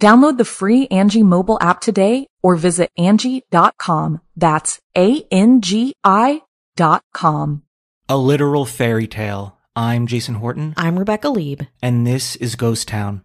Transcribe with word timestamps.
Download 0.00 0.38
the 0.38 0.44
free 0.44 0.86
Angi 0.88 1.24
mobile 1.24 1.58
app 1.60 1.80
today 1.80 2.26
or 2.42 2.54
visit 2.54 2.90
Angi.com. 2.98 4.20
That's 4.36 4.80
A-N-G-I 4.96 6.42
dot 6.76 7.02
com. 7.12 7.62
A 8.08 8.16
literal 8.16 8.64
fairy 8.64 9.08
tale. 9.08 9.58
I'm 9.74 10.06
Jason 10.06 10.36
Horton. 10.36 10.74
I'm 10.76 10.98
Rebecca 10.98 11.28
Leib. 11.28 11.62
And 11.82 12.06
this 12.06 12.36
is 12.36 12.54
Ghost 12.54 12.88
Town. 12.88 13.22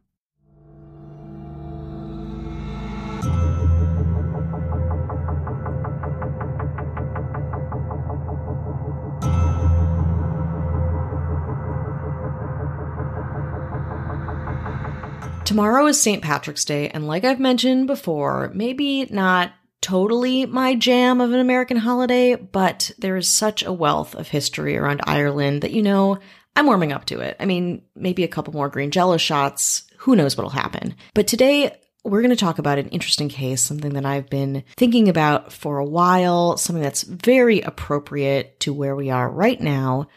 Tomorrow 15.45 15.87
is 15.87 16.01
St. 16.01 16.23
Patrick's 16.23 16.63
Day, 16.63 16.87
and 16.89 17.05
like 17.05 17.25
I've 17.25 17.39
mentioned 17.39 17.85
before, 17.85 18.49
maybe 18.55 19.05
not 19.05 19.51
totally 19.81 20.45
my 20.45 20.73
jam 20.73 21.19
of 21.19 21.33
an 21.33 21.39
American 21.39 21.75
holiday, 21.77 22.35
but 22.35 22.91
there 22.97 23.17
is 23.17 23.27
such 23.27 23.61
a 23.61 23.73
wealth 23.73 24.15
of 24.15 24.29
history 24.29 24.77
around 24.77 25.01
Ireland 25.05 25.61
that, 25.61 25.71
you 25.71 25.83
know, 25.83 26.17
I'm 26.55 26.65
warming 26.65 26.93
up 26.93 27.05
to 27.05 27.19
it. 27.19 27.35
I 27.41 27.45
mean, 27.45 27.83
maybe 27.93 28.23
a 28.23 28.29
couple 28.29 28.53
more 28.53 28.69
green 28.69 28.89
jello 28.89 29.17
shots. 29.17 29.83
Who 29.97 30.15
knows 30.15 30.37
what'll 30.37 30.49
happen? 30.49 30.95
But 31.13 31.27
today, 31.27 31.77
we're 32.05 32.21
going 32.21 32.31
to 32.31 32.37
talk 32.37 32.57
about 32.57 32.79
an 32.79 32.89
interesting 32.89 33.29
case, 33.29 33.61
something 33.61 33.93
that 33.93 34.05
I've 34.05 34.29
been 34.29 34.63
thinking 34.77 35.09
about 35.09 35.51
for 35.51 35.77
a 35.77 35.85
while, 35.85 36.55
something 36.57 36.83
that's 36.83 37.03
very 37.03 37.61
appropriate 37.61 38.61
to 38.61 38.73
where 38.73 38.95
we 38.95 39.09
are 39.09 39.29
right 39.29 39.59
now. 39.59 40.07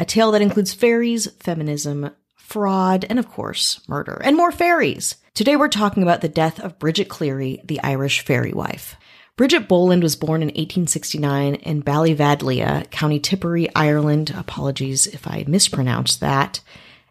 A 0.00 0.04
tale 0.04 0.32
that 0.32 0.42
includes 0.42 0.74
fairies, 0.74 1.30
feminism, 1.40 2.10
fraud, 2.44 3.04
and 3.08 3.18
of 3.18 3.28
course, 3.28 3.80
murder, 3.88 4.20
and 4.22 4.36
more 4.36 4.52
fairies. 4.52 5.16
Today 5.34 5.56
we're 5.56 5.68
talking 5.68 6.02
about 6.02 6.20
the 6.20 6.28
death 6.28 6.60
of 6.60 6.78
Bridget 6.78 7.08
Cleary, 7.08 7.60
the 7.64 7.80
Irish 7.82 8.24
fairy 8.24 8.52
wife. 8.52 8.96
Bridget 9.36 9.66
Boland 9.66 10.02
was 10.02 10.14
born 10.14 10.42
in 10.42 10.48
1869 10.48 11.56
in 11.56 11.82
Ballybadleya, 11.82 12.88
County 12.90 13.18
Tipperary, 13.18 13.68
Ireland. 13.74 14.32
Apologies 14.36 15.08
if 15.08 15.26
I 15.26 15.44
mispronounced 15.48 16.20
that. 16.20 16.60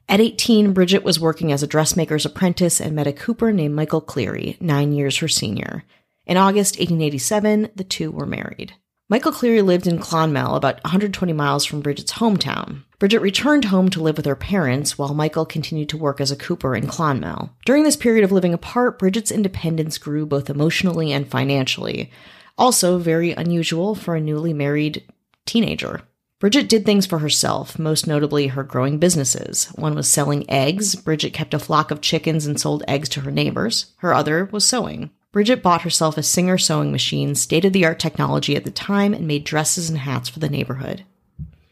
At 0.07 0.21
18, 0.21 0.71
Bridget 0.71 1.03
was 1.03 1.19
working 1.19 1.51
as 1.51 1.63
a 1.63 1.67
dressmaker's 1.67 2.25
apprentice 2.25 2.79
and 2.79 2.95
met 2.95 3.07
a 3.07 3.13
cooper 3.13 3.51
named 3.51 3.75
Michael 3.75 4.01
Cleary, 4.01 4.55
nine 4.61 4.93
years 4.93 5.17
her 5.17 5.27
senior. 5.27 5.83
In 6.25 6.37
August 6.37 6.75
1887, 6.75 7.71
the 7.75 7.83
two 7.83 8.11
were 8.11 8.25
married. 8.25 8.73
Michael 9.09 9.33
Cleary 9.33 9.61
lived 9.61 9.85
in 9.85 9.99
Clonmel, 9.99 10.55
about 10.55 10.81
120 10.85 11.33
miles 11.33 11.65
from 11.65 11.81
Bridget's 11.81 12.13
hometown. 12.13 12.83
Bridget 12.99 13.19
returned 13.19 13.65
home 13.65 13.89
to 13.89 14.01
live 14.01 14.15
with 14.15 14.25
her 14.25 14.35
parents 14.35 14.97
while 14.97 15.13
Michael 15.13 15.45
continued 15.45 15.89
to 15.89 15.97
work 15.97 16.21
as 16.21 16.31
a 16.31 16.37
cooper 16.37 16.73
in 16.73 16.87
Clonmel. 16.87 17.51
During 17.65 17.83
this 17.83 17.97
period 17.97 18.23
of 18.23 18.31
living 18.31 18.53
apart, 18.53 18.97
Bridget's 18.97 19.29
independence 19.29 19.97
grew 19.97 20.25
both 20.25 20.49
emotionally 20.49 21.11
and 21.11 21.29
financially, 21.29 22.11
also 22.57 22.97
very 22.97 23.31
unusual 23.31 23.93
for 23.93 24.15
a 24.15 24.21
newly 24.21 24.53
married 24.53 25.03
teenager. 25.45 26.01
Bridget 26.39 26.69
did 26.69 26.85
things 26.85 27.05
for 27.05 27.19
herself, 27.19 27.77
most 27.77 28.07
notably 28.07 28.47
her 28.47 28.63
growing 28.63 28.99
businesses. 28.99 29.65
One 29.75 29.95
was 29.95 30.09
selling 30.09 30.49
eggs. 30.49 30.95
Bridget 30.95 31.33
kept 31.33 31.53
a 31.53 31.59
flock 31.59 31.91
of 31.91 31.99
chickens 31.99 32.45
and 32.45 32.59
sold 32.59 32.83
eggs 32.87 33.09
to 33.09 33.21
her 33.21 33.31
neighbors. 33.31 33.93
Her 33.97 34.13
other 34.13 34.45
was 34.45 34.65
sewing. 34.65 35.11
Bridget 35.33 35.63
bought 35.63 35.81
herself 35.81 36.15
a 36.15 36.23
Singer 36.23 36.59
sewing 36.59 36.91
machine, 36.91 37.33
state 37.33 37.65
of 37.65 37.73
the 37.73 37.85
art 37.85 37.97
technology 37.99 38.55
at 38.55 38.65
the 38.65 38.71
time, 38.71 39.15
and 39.15 39.27
made 39.27 39.43
dresses 39.43 39.89
and 39.89 39.97
hats 39.97 40.29
for 40.29 40.37
the 40.37 40.47
neighborhood. 40.47 41.03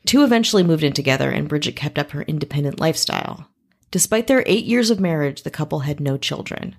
Two 0.07 0.23
eventually 0.23 0.63
moved 0.63 0.83
in 0.83 0.93
together, 0.93 1.29
and 1.29 1.47
Bridget 1.47 1.75
kept 1.75 1.99
up 1.99 2.09
her 2.09 2.23
independent 2.23 2.79
lifestyle. 2.79 3.47
Despite 3.91 4.25
their 4.25 4.43
eight 4.47 4.65
years 4.65 4.89
of 4.89 4.99
marriage, 4.99 5.43
the 5.43 5.51
couple 5.51 5.81
had 5.81 5.99
no 5.99 6.17
children. 6.17 6.75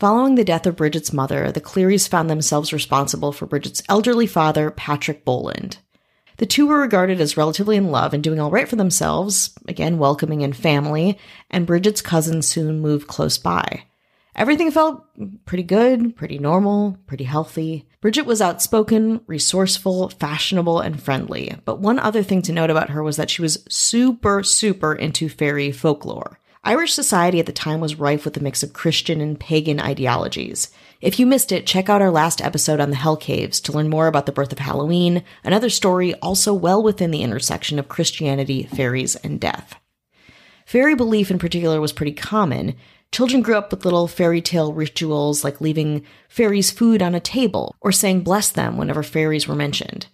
Following 0.00 0.34
the 0.34 0.42
death 0.42 0.66
of 0.66 0.74
Bridget's 0.74 1.12
mother, 1.12 1.52
the 1.52 1.60
Clearys 1.60 2.08
found 2.08 2.28
themselves 2.28 2.72
responsible 2.72 3.30
for 3.30 3.46
Bridget's 3.46 3.84
elderly 3.88 4.26
father, 4.26 4.72
Patrick 4.72 5.24
Boland. 5.24 5.78
The 6.38 6.46
two 6.46 6.66
were 6.66 6.80
regarded 6.80 7.20
as 7.20 7.36
relatively 7.36 7.76
in 7.76 7.92
love 7.92 8.12
and 8.12 8.24
doing 8.24 8.40
all 8.40 8.50
right 8.50 8.68
for 8.68 8.74
themselves, 8.74 9.54
again, 9.68 9.98
welcoming 9.98 10.40
in 10.40 10.52
family, 10.52 11.16
and 11.48 11.64
Bridget's 11.64 12.02
cousins 12.02 12.48
soon 12.48 12.80
moved 12.80 13.06
close 13.06 13.38
by. 13.38 13.84
Everything 14.34 14.70
felt 14.70 15.04
pretty 15.44 15.62
good, 15.62 16.16
pretty 16.16 16.38
normal, 16.38 16.96
pretty 17.06 17.24
healthy. 17.24 17.86
Bridget 18.00 18.24
was 18.24 18.40
outspoken, 18.40 19.20
resourceful, 19.26 20.08
fashionable, 20.08 20.80
and 20.80 21.00
friendly. 21.00 21.54
But 21.64 21.80
one 21.80 21.98
other 21.98 22.22
thing 22.22 22.40
to 22.42 22.52
note 22.52 22.70
about 22.70 22.90
her 22.90 23.02
was 23.02 23.16
that 23.16 23.28
she 23.28 23.42
was 23.42 23.64
super, 23.68 24.42
super 24.42 24.94
into 24.94 25.28
fairy 25.28 25.70
folklore. 25.70 26.38
Irish 26.64 26.94
society 26.94 27.40
at 27.40 27.46
the 27.46 27.52
time 27.52 27.80
was 27.80 27.98
rife 27.98 28.24
with 28.24 28.36
a 28.36 28.42
mix 28.42 28.62
of 28.62 28.72
Christian 28.72 29.20
and 29.20 29.38
pagan 29.38 29.80
ideologies. 29.80 30.70
If 31.00 31.18
you 31.18 31.26
missed 31.26 31.50
it, 31.50 31.66
check 31.66 31.88
out 31.88 32.00
our 32.00 32.10
last 32.10 32.40
episode 32.40 32.78
on 32.78 32.90
the 32.90 32.96
Hell 32.96 33.16
Caves 33.16 33.60
to 33.62 33.72
learn 33.72 33.90
more 33.90 34.06
about 34.06 34.26
the 34.26 34.32
birth 34.32 34.52
of 34.52 34.60
Halloween, 34.60 35.24
another 35.42 35.68
story 35.68 36.14
also 36.14 36.54
well 36.54 36.80
within 36.80 37.10
the 37.10 37.22
intersection 37.22 37.80
of 37.80 37.88
Christianity, 37.88 38.62
fairies, 38.62 39.16
and 39.16 39.40
death. 39.40 39.74
Fairy 40.64 40.94
belief 40.94 41.32
in 41.32 41.40
particular 41.40 41.80
was 41.80 41.92
pretty 41.92 42.12
common, 42.12 42.76
Children 43.12 43.42
grew 43.42 43.56
up 43.56 43.70
with 43.70 43.84
little 43.84 44.08
fairy 44.08 44.40
tale 44.40 44.72
rituals 44.72 45.44
like 45.44 45.60
leaving 45.60 46.02
fairies 46.30 46.70
food 46.70 47.02
on 47.02 47.14
a 47.14 47.20
table 47.20 47.76
or 47.82 47.92
saying 47.92 48.22
bless 48.22 48.48
them 48.48 48.78
whenever 48.78 49.02
fairies 49.02 49.46
were 49.46 49.54
mentioned. 49.54 50.06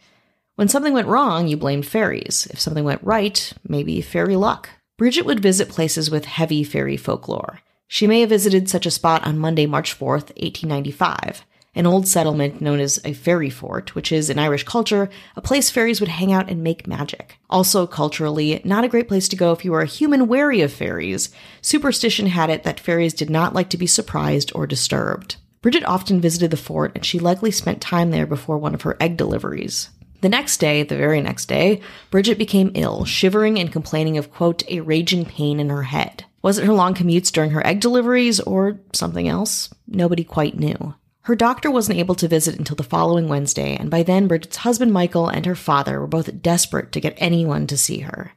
When 0.56 0.66
something 0.66 0.92
went 0.92 1.06
wrong, 1.06 1.46
you 1.46 1.56
blamed 1.56 1.86
fairies. 1.86 2.48
If 2.50 2.58
something 2.58 2.82
went 2.82 3.04
right, 3.04 3.52
maybe 3.68 4.00
fairy 4.00 4.34
luck. 4.34 4.70
Bridget 4.96 5.26
would 5.26 5.38
visit 5.38 5.68
places 5.68 6.10
with 6.10 6.24
heavy 6.24 6.64
fairy 6.64 6.96
folklore. 6.96 7.60
She 7.86 8.08
may 8.08 8.20
have 8.20 8.30
visited 8.30 8.68
such 8.68 8.84
a 8.84 8.90
spot 8.90 9.24
on 9.24 9.38
Monday, 9.38 9.66
March 9.66 9.96
4th, 9.96 10.34
1895 10.36 11.44
an 11.78 11.86
old 11.86 12.08
settlement 12.08 12.60
known 12.60 12.80
as 12.80 13.00
a 13.04 13.12
fairy 13.14 13.48
fort, 13.48 13.94
which 13.94 14.10
is, 14.10 14.28
in 14.28 14.38
Irish 14.38 14.64
culture, 14.64 15.08
a 15.36 15.40
place 15.40 15.70
fairies 15.70 16.00
would 16.00 16.08
hang 16.08 16.32
out 16.32 16.50
and 16.50 16.62
make 16.62 16.88
magic. 16.88 17.38
Also, 17.48 17.86
culturally, 17.86 18.60
not 18.64 18.84
a 18.84 18.88
great 18.88 19.06
place 19.06 19.28
to 19.28 19.36
go 19.36 19.52
if 19.52 19.64
you 19.64 19.70
were 19.70 19.80
a 19.80 19.86
human 19.86 20.26
wary 20.26 20.60
of 20.60 20.72
fairies. 20.72 21.30
Superstition 21.62 22.26
had 22.26 22.50
it 22.50 22.64
that 22.64 22.80
fairies 22.80 23.14
did 23.14 23.30
not 23.30 23.54
like 23.54 23.70
to 23.70 23.78
be 23.78 23.86
surprised 23.86 24.50
or 24.56 24.66
disturbed. 24.66 25.36
Bridget 25.62 25.84
often 25.84 26.20
visited 26.20 26.50
the 26.50 26.56
fort, 26.56 26.92
and 26.96 27.06
she 27.06 27.20
likely 27.20 27.52
spent 27.52 27.80
time 27.80 28.10
there 28.10 28.26
before 28.26 28.58
one 28.58 28.74
of 28.74 28.82
her 28.82 28.96
egg 29.00 29.16
deliveries. 29.16 29.90
The 30.20 30.28
next 30.28 30.56
day, 30.56 30.82
the 30.82 30.96
very 30.96 31.20
next 31.20 31.46
day, 31.46 31.80
Bridget 32.10 32.38
became 32.38 32.72
ill, 32.74 33.04
shivering 33.04 33.56
and 33.56 33.70
complaining 33.70 34.18
of, 34.18 34.32
quote, 34.32 34.68
a 34.68 34.80
raging 34.80 35.24
pain 35.24 35.60
in 35.60 35.68
her 35.68 35.84
head. 35.84 36.24
Was 36.42 36.58
it 36.58 36.66
her 36.66 36.72
long 36.72 36.94
commutes 36.94 37.30
during 37.30 37.50
her 37.50 37.64
egg 37.64 37.78
deliveries 37.78 38.40
or 38.40 38.80
something 38.92 39.28
else? 39.28 39.72
Nobody 39.86 40.24
quite 40.24 40.58
knew. 40.58 40.94
Her 41.28 41.36
doctor 41.36 41.70
wasn't 41.70 41.98
able 41.98 42.14
to 42.14 42.26
visit 42.26 42.58
until 42.58 42.76
the 42.76 42.82
following 42.82 43.28
Wednesday, 43.28 43.76
and 43.76 43.90
by 43.90 44.02
then 44.02 44.28
Bridget's 44.28 44.56
husband 44.56 44.94
Michael 44.94 45.28
and 45.28 45.44
her 45.44 45.54
father 45.54 46.00
were 46.00 46.06
both 46.06 46.40
desperate 46.40 46.90
to 46.92 47.02
get 47.02 47.18
anyone 47.18 47.66
to 47.66 47.76
see 47.76 47.98
her. 47.98 48.32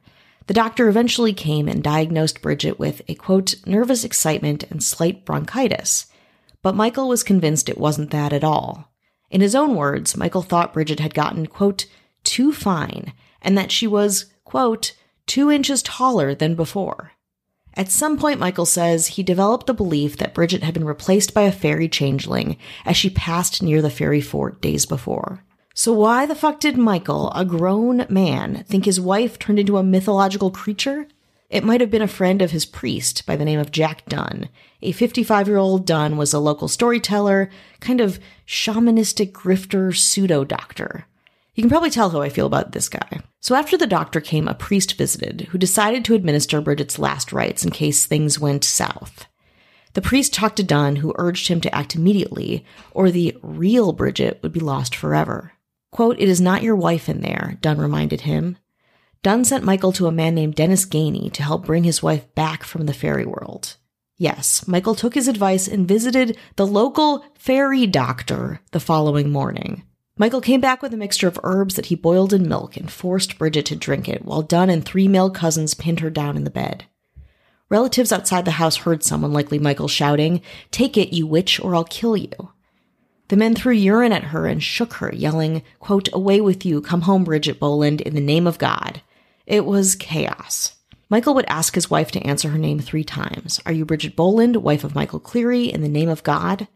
The 0.46 0.52
doctor 0.52 0.90
eventually 0.90 1.32
came 1.32 1.68
and 1.68 1.82
diagnosed 1.82 2.42
Bridget 2.42 2.78
with 2.78 3.00
a 3.08 3.14
quote, 3.14 3.54
nervous 3.64 4.04
excitement 4.04 4.64
and 4.64 4.82
slight 4.82 5.24
bronchitis. 5.24 6.04
But 6.60 6.74
Michael 6.74 7.08
was 7.08 7.22
convinced 7.22 7.70
it 7.70 7.78
wasn't 7.78 8.10
that 8.10 8.34
at 8.34 8.44
all. 8.44 8.92
In 9.30 9.40
his 9.40 9.54
own 9.54 9.74
words, 9.74 10.14
Michael 10.14 10.42
thought 10.42 10.74
Bridget 10.74 11.00
had 11.00 11.14
gotten, 11.14 11.46
quote, 11.46 11.86
too 12.24 12.52
fine, 12.52 13.14
and 13.40 13.56
that 13.56 13.72
she 13.72 13.86
was, 13.86 14.26
quote, 14.44 14.94
two 15.26 15.50
inches 15.50 15.82
taller 15.82 16.34
than 16.34 16.54
before. 16.54 17.11
At 17.74 17.90
some 17.90 18.18
point, 18.18 18.38
Michael 18.38 18.66
says 18.66 19.06
he 19.06 19.22
developed 19.22 19.66
the 19.66 19.74
belief 19.74 20.18
that 20.18 20.34
Bridget 20.34 20.62
had 20.62 20.74
been 20.74 20.84
replaced 20.84 21.32
by 21.32 21.42
a 21.42 21.52
fairy 21.52 21.88
changeling 21.88 22.58
as 22.84 22.96
she 22.96 23.08
passed 23.08 23.62
near 23.62 23.80
the 23.80 23.90
fairy 23.90 24.20
fort 24.20 24.60
days 24.60 24.84
before. 24.84 25.42
So 25.74 25.92
why 25.92 26.26
the 26.26 26.34
fuck 26.34 26.60
did 26.60 26.76
Michael, 26.76 27.32
a 27.34 27.46
grown 27.46 28.04
man, 28.10 28.64
think 28.68 28.84
his 28.84 29.00
wife 29.00 29.38
turned 29.38 29.58
into 29.58 29.78
a 29.78 29.82
mythological 29.82 30.50
creature? 30.50 31.06
It 31.48 31.64
might 31.64 31.80
have 31.80 31.90
been 31.90 32.02
a 32.02 32.08
friend 32.08 32.42
of 32.42 32.50
his 32.50 32.66
priest 32.66 33.24
by 33.26 33.36
the 33.36 33.44
name 33.44 33.58
of 33.58 33.70
Jack 33.70 34.06
Dunn. 34.06 34.48
A 34.82 34.92
55 34.92 35.48
year 35.48 35.56
old 35.56 35.86
Dunn 35.86 36.16
was 36.16 36.34
a 36.34 36.38
local 36.38 36.68
storyteller, 36.68 37.50
kind 37.80 38.00
of 38.00 38.18
shamanistic 38.46 39.32
grifter 39.32 39.96
pseudo 39.96 40.44
doctor. 40.44 41.06
You 41.54 41.62
can 41.62 41.70
probably 41.70 41.90
tell 41.90 42.10
how 42.10 42.22
I 42.22 42.30
feel 42.30 42.46
about 42.46 42.72
this 42.72 42.88
guy. 42.88 43.20
So 43.40 43.54
after 43.54 43.76
the 43.76 43.86
doctor 43.86 44.20
came, 44.20 44.48
a 44.48 44.54
priest 44.54 44.96
visited 44.96 45.48
who 45.50 45.58
decided 45.58 46.04
to 46.06 46.14
administer 46.14 46.60
Bridget's 46.60 46.98
last 46.98 47.32
rites 47.32 47.64
in 47.64 47.70
case 47.70 48.06
things 48.06 48.38
went 48.38 48.64
south. 48.64 49.26
The 49.92 50.00
priest 50.00 50.32
talked 50.32 50.56
to 50.56 50.62
Dunn, 50.62 50.96
who 50.96 51.14
urged 51.18 51.48
him 51.48 51.60
to 51.60 51.74
act 51.74 51.94
immediately, 51.94 52.64
or 52.92 53.10
the 53.10 53.36
real 53.42 53.92
Bridget 53.92 54.40
would 54.42 54.52
be 54.52 54.60
lost 54.60 54.94
forever. 54.96 55.52
Quote, 55.90 56.18
It 56.18 56.28
is 56.30 56.40
not 56.40 56.62
your 56.62 56.76
wife 56.76 57.10
in 57.10 57.20
there, 57.20 57.58
Dunn 57.60 57.76
reminded 57.76 58.22
him. 58.22 58.56
Dunn 59.22 59.44
sent 59.44 59.62
Michael 59.62 59.92
to 59.92 60.06
a 60.06 60.12
man 60.12 60.34
named 60.34 60.54
Dennis 60.54 60.86
Gainey 60.86 61.30
to 61.34 61.42
help 61.42 61.66
bring 61.66 61.84
his 61.84 62.02
wife 62.02 62.34
back 62.34 62.64
from 62.64 62.86
the 62.86 62.94
fairy 62.94 63.26
world. 63.26 63.76
Yes, 64.16 64.66
Michael 64.66 64.94
took 64.94 65.14
his 65.14 65.28
advice 65.28 65.68
and 65.68 65.86
visited 65.86 66.38
the 66.56 66.66
local 66.66 67.24
fairy 67.34 67.86
doctor 67.86 68.60
the 68.70 68.80
following 68.80 69.30
morning. 69.30 69.84
Michael 70.18 70.42
came 70.42 70.60
back 70.60 70.82
with 70.82 70.92
a 70.92 70.98
mixture 70.98 71.26
of 71.26 71.40
herbs 71.42 71.76
that 71.76 71.86
he 71.86 71.94
boiled 71.94 72.34
in 72.34 72.46
milk 72.46 72.76
and 72.76 72.90
forced 72.90 73.38
Bridget 73.38 73.64
to 73.66 73.76
drink 73.76 74.08
it 74.08 74.24
while 74.24 74.42
Dunn 74.42 74.68
and 74.68 74.84
three 74.84 75.08
male 75.08 75.30
cousins 75.30 75.72
pinned 75.72 76.00
her 76.00 76.10
down 76.10 76.36
in 76.36 76.44
the 76.44 76.50
bed. 76.50 76.84
Relatives 77.70 78.12
outside 78.12 78.44
the 78.44 78.52
house 78.52 78.76
heard 78.76 79.02
someone, 79.02 79.32
likely 79.32 79.58
Michael, 79.58 79.88
shouting, 79.88 80.42
Take 80.70 80.98
it, 80.98 81.14
you 81.14 81.26
witch, 81.26 81.58
or 81.58 81.74
I'll 81.74 81.84
kill 81.84 82.18
you. 82.18 82.50
The 83.28 83.36
men 83.38 83.54
threw 83.54 83.72
urine 83.72 84.12
at 84.12 84.24
her 84.24 84.46
and 84.46 84.62
shook 84.62 84.92
her, 84.94 85.10
yelling, 85.14 85.62
quote, 85.78 86.10
Away 86.12 86.42
with 86.42 86.66
you, 86.66 86.82
come 86.82 87.02
home, 87.02 87.24
Bridget 87.24 87.58
Boland, 87.58 88.02
in 88.02 88.14
the 88.14 88.20
name 88.20 88.46
of 88.46 88.58
God. 88.58 89.00
It 89.46 89.64
was 89.64 89.94
chaos. 89.94 90.74
Michael 91.08 91.34
would 91.34 91.46
ask 91.48 91.74
his 91.74 91.90
wife 91.90 92.10
to 92.10 92.20
answer 92.20 92.50
her 92.50 92.58
name 92.58 92.78
three 92.78 93.04
times. 93.04 93.58
Are 93.64 93.72
you 93.72 93.86
Bridget 93.86 94.16
Boland, 94.16 94.56
wife 94.56 94.84
of 94.84 94.94
Michael 94.94 95.20
Cleary, 95.20 95.72
in 95.72 95.80
the 95.80 95.88
name 95.88 96.10
of 96.10 96.22
God? 96.22 96.68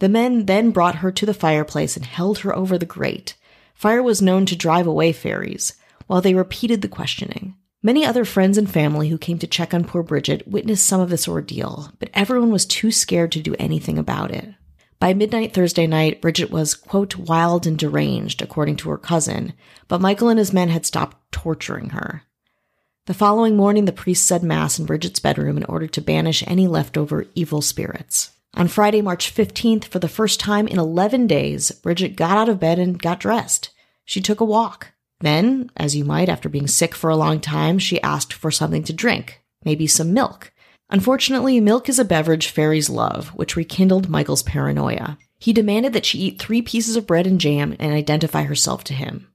The 0.00 0.08
men 0.08 0.46
then 0.46 0.70
brought 0.70 0.96
her 0.96 1.12
to 1.12 1.26
the 1.26 1.34
fireplace 1.34 1.94
and 1.94 2.06
held 2.06 2.38
her 2.38 2.56
over 2.56 2.78
the 2.78 2.86
grate. 2.86 3.36
Fire 3.74 4.02
was 4.02 4.22
known 4.22 4.46
to 4.46 4.56
drive 4.56 4.86
away 4.86 5.12
fairies, 5.12 5.74
while 6.06 6.22
they 6.22 6.34
repeated 6.34 6.80
the 6.80 6.88
questioning. 6.88 7.54
Many 7.82 8.04
other 8.04 8.24
friends 8.24 8.56
and 8.56 8.68
family 8.68 9.10
who 9.10 9.18
came 9.18 9.38
to 9.38 9.46
check 9.46 9.72
on 9.74 9.84
poor 9.84 10.02
Bridget 10.02 10.48
witnessed 10.48 10.86
some 10.86 11.00
of 11.00 11.10
this 11.10 11.28
ordeal, 11.28 11.92
but 11.98 12.10
everyone 12.14 12.50
was 12.50 12.64
too 12.64 12.90
scared 12.90 13.30
to 13.32 13.40
do 13.40 13.54
anything 13.58 13.98
about 13.98 14.30
it. 14.30 14.54
By 14.98 15.12
midnight 15.12 15.52
Thursday 15.52 15.86
night, 15.86 16.22
Bridget 16.22 16.50
was, 16.50 16.74
quote, 16.74 17.16
wild 17.16 17.66
and 17.66 17.78
deranged, 17.78 18.40
according 18.40 18.76
to 18.76 18.90
her 18.90 18.98
cousin, 18.98 19.52
but 19.86 20.00
Michael 20.00 20.30
and 20.30 20.38
his 20.38 20.52
men 20.52 20.70
had 20.70 20.86
stopped 20.86 21.30
torturing 21.30 21.90
her. 21.90 22.22
The 23.04 23.14
following 23.14 23.56
morning, 23.56 23.84
the 23.84 23.92
priest 23.92 24.26
said 24.26 24.42
Mass 24.42 24.78
in 24.78 24.86
Bridget's 24.86 25.20
bedroom 25.20 25.58
in 25.58 25.64
order 25.64 25.86
to 25.88 26.00
banish 26.00 26.42
any 26.46 26.66
leftover 26.66 27.26
evil 27.34 27.60
spirits. 27.60 28.30
On 28.54 28.66
Friday, 28.68 29.00
March 29.00 29.32
15th, 29.34 29.84
for 29.84 30.00
the 30.00 30.08
first 30.08 30.40
time 30.40 30.66
in 30.66 30.78
11 30.78 31.26
days, 31.26 31.70
Bridget 31.70 32.16
got 32.16 32.36
out 32.36 32.48
of 32.48 32.60
bed 32.60 32.78
and 32.78 33.00
got 33.00 33.20
dressed. 33.20 33.70
She 34.04 34.20
took 34.20 34.40
a 34.40 34.44
walk. 34.44 34.92
Then, 35.20 35.70
as 35.76 35.94
you 35.94 36.04
might 36.04 36.28
after 36.28 36.48
being 36.48 36.66
sick 36.66 36.94
for 36.94 37.10
a 37.10 37.16
long 37.16 37.40
time, 37.40 37.78
she 37.78 38.02
asked 38.02 38.32
for 38.32 38.50
something 38.50 38.82
to 38.84 38.92
drink, 38.92 39.42
maybe 39.64 39.86
some 39.86 40.12
milk. 40.12 40.52
Unfortunately, 40.88 41.60
milk 41.60 41.88
is 41.88 42.00
a 42.00 42.04
beverage 42.04 42.48
fairies 42.48 42.90
love, 42.90 43.28
which 43.28 43.54
rekindled 43.54 44.08
Michael's 44.08 44.42
paranoia. 44.42 45.16
He 45.38 45.52
demanded 45.52 45.92
that 45.92 46.04
she 46.04 46.18
eat 46.18 46.40
three 46.40 46.62
pieces 46.62 46.96
of 46.96 47.06
bread 47.06 47.26
and 47.26 47.40
jam 47.40 47.76
and 47.78 47.92
identify 47.92 48.42
herself 48.42 48.82
to 48.84 48.94
him. 48.94 49.29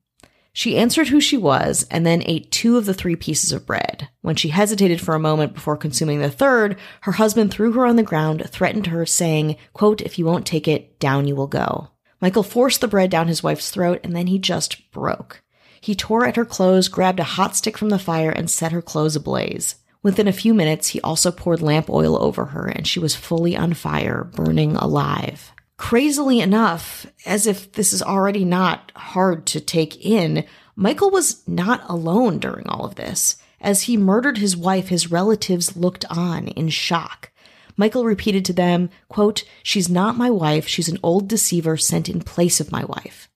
She 0.57 0.77
answered 0.77 1.09
who 1.09 1.19
she 1.19 1.35
was 1.35 1.85
and 1.91 2.05
then 2.05 2.23
ate 2.25 2.49
two 2.49 2.77
of 2.77 2.85
the 2.85 2.93
three 2.93 3.17
pieces 3.17 3.51
of 3.51 3.65
bread. 3.65 4.07
When 4.21 4.37
she 4.37 4.47
hesitated 4.47 5.01
for 5.01 5.13
a 5.13 5.19
moment 5.19 5.53
before 5.53 5.75
consuming 5.75 6.21
the 6.21 6.29
third, 6.29 6.77
her 7.01 7.11
husband 7.11 7.51
threw 7.51 7.73
her 7.73 7.85
on 7.85 7.97
the 7.97 8.03
ground, 8.03 8.49
threatened 8.49 8.87
her, 8.87 9.05
saying, 9.05 9.57
quote, 9.73 9.99
if 9.99 10.17
you 10.17 10.25
won't 10.25 10.45
take 10.45 10.65
it, 10.65 10.97
down 10.97 11.27
you 11.27 11.35
will 11.35 11.47
go. 11.47 11.89
Michael 12.21 12.41
forced 12.41 12.79
the 12.79 12.87
bread 12.87 13.09
down 13.09 13.27
his 13.27 13.43
wife's 13.43 13.69
throat 13.69 13.99
and 14.01 14.15
then 14.15 14.27
he 14.27 14.39
just 14.39 14.89
broke. 14.91 15.43
He 15.81 15.93
tore 15.93 16.25
at 16.25 16.37
her 16.37 16.45
clothes, 16.45 16.87
grabbed 16.87 17.19
a 17.19 17.25
hot 17.25 17.57
stick 17.57 17.77
from 17.77 17.89
the 17.89 17.99
fire, 17.99 18.31
and 18.31 18.49
set 18.49 18.71
her 18.71 18.81
clothes 18.81 19.17
ablaze. 19.17 19.75
Within 20.01 20.29
a 20.29 20.31
few 20.31 20.53
minutes, 20.53 20.87
he 20.87 21.01
also 21.01 21.31
poured 21.31 21.61
lamp 21.61 21.89
oil 21.89 22.15
over 22.23 22.45
her, 22.45 22.65
and 22.65 22.87
she 22.87 23.01
was 23.01 23.13
fully 23.13 23.57
on 23.57 23.73
fire, 23.73 24.23
burning 24.23 24.77
alive. 24.77 25.51
Crazily 25.77 26.39
enough, 26.39 27.05
as 27.25 27.47
if 27.47 27.71
this 27.73 27.91
is 27.91 28.01
already 28.01 28.45
not 28.45 28.91
hard 28.95 29.45
to 29.47 29.59
take 29.59 30.05
in, 30.05 30.45
Michael 30.75 31.11
was 31.11 31.45
not 31.47 31.83
alone 31.89 32.39
during 32.39 32.67
all 32.67 32.85
of 32.85 32.95
this. 32.95 33.37
As 33.59 33.83
he 33.83 33.97
murdered 33.97 34.37
his 34.37 34.55
wife, 34.55 34.87
his 34.87 35.11
relatives 35.11 35.75
looked 35.75 36.05
on 36.09 36.47
in 36.49 36.69
shock. 36.69 37.31
Michael 37.77 38.05
repeated 38.05 38.45
to 38.45 38.53
them, 38.53 38.89
quote, 39.09 39.43
She's 39.63 39.89
not 39.89 40.17
my 40.17 40.29
wife. 40.29 40.67
She's 40.67 40.87
an 40.87 40.99
old 41.03 41.27
deceiver 41.27 41.75
sent 41.75 42.07
in 42.07 42.21
place 42.21 42.59
of 42.59 42.71
my 42.71 42.85
wife. 42.85 43.29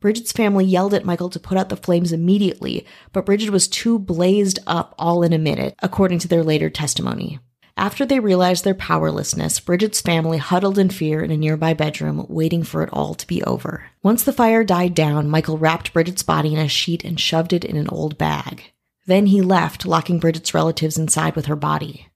Bridget's 0.00 0.32
family 0.32 0.64
yelled 0.64 0.94
at 0.94 1.04
Michael 1.04 1.28
to 1.30 1.38
put 1.38 1.58
out 1.58 1.68
the 1.68 1.76
flames 1.76 2.10
immediately, 2.10 2.86
but 3.12 3.26
Bridget 3.26 3.50
was 3.50 3.68
too 3.68 3.98
blazed 3.98 4.58
up 4.66 4.94
all 4.98 5.22
in 5.22 5.32
a 5.32 5.38
minute, 5.38 5.74
according 5.82 6.18
to 6.20 6.28
their 6.28 6.42
later 6.42 6.70
testimony. 6.70 7.38
After 7.80 8.04
they 8.04 8.20
realized 8.20 8.64
their 8.64 8.74
powerlessness, 8.74 9.58
Bridget's 9.58 10.02
family 10.02 10.36
huddled 10.36 10.78
in 10.78 10.90
fear 10.90 11.22
in 11.22 11.30
a 11.30 11.36
nearby 11.38 11.72
bedroom, 11.72 12.26
waiting 12.28 12.62
for 12.62 12.82
it 12.82 12.90
all 12.92 13.14
to 13.14 13.26
be 13.26 13.42
over. 13.44 13.86
Once 14.02 14.22
the 14.22 14.34
fire 14.34 14.62
died 14.62 14.94
down, 14.94 15.30
Michael 15.30 15.56
wrapped 15.56 15.94
Bridget's 15.94 16.22
body 16.22 16.52
in 16.52 16.60
a 16.60 16.68
sheet 16.68 17.06
and 17.06 17.18
shoved 17.18 17.54
it 17.54 17.64
in 17.64 17.78
an 17.78 17.88
old 17.88 18.18
bag. 18.18 18.64
Then 19.06 19.24
he 19.24 19.40
left, 19.40 19.86
locking 19.86 20.18
Bridget's 20.18 20.52
relatives 20.52 20.98
inside 20.98 21.34
with 21.34 21.46
her 21.46 21.56
body. 21.56 22.08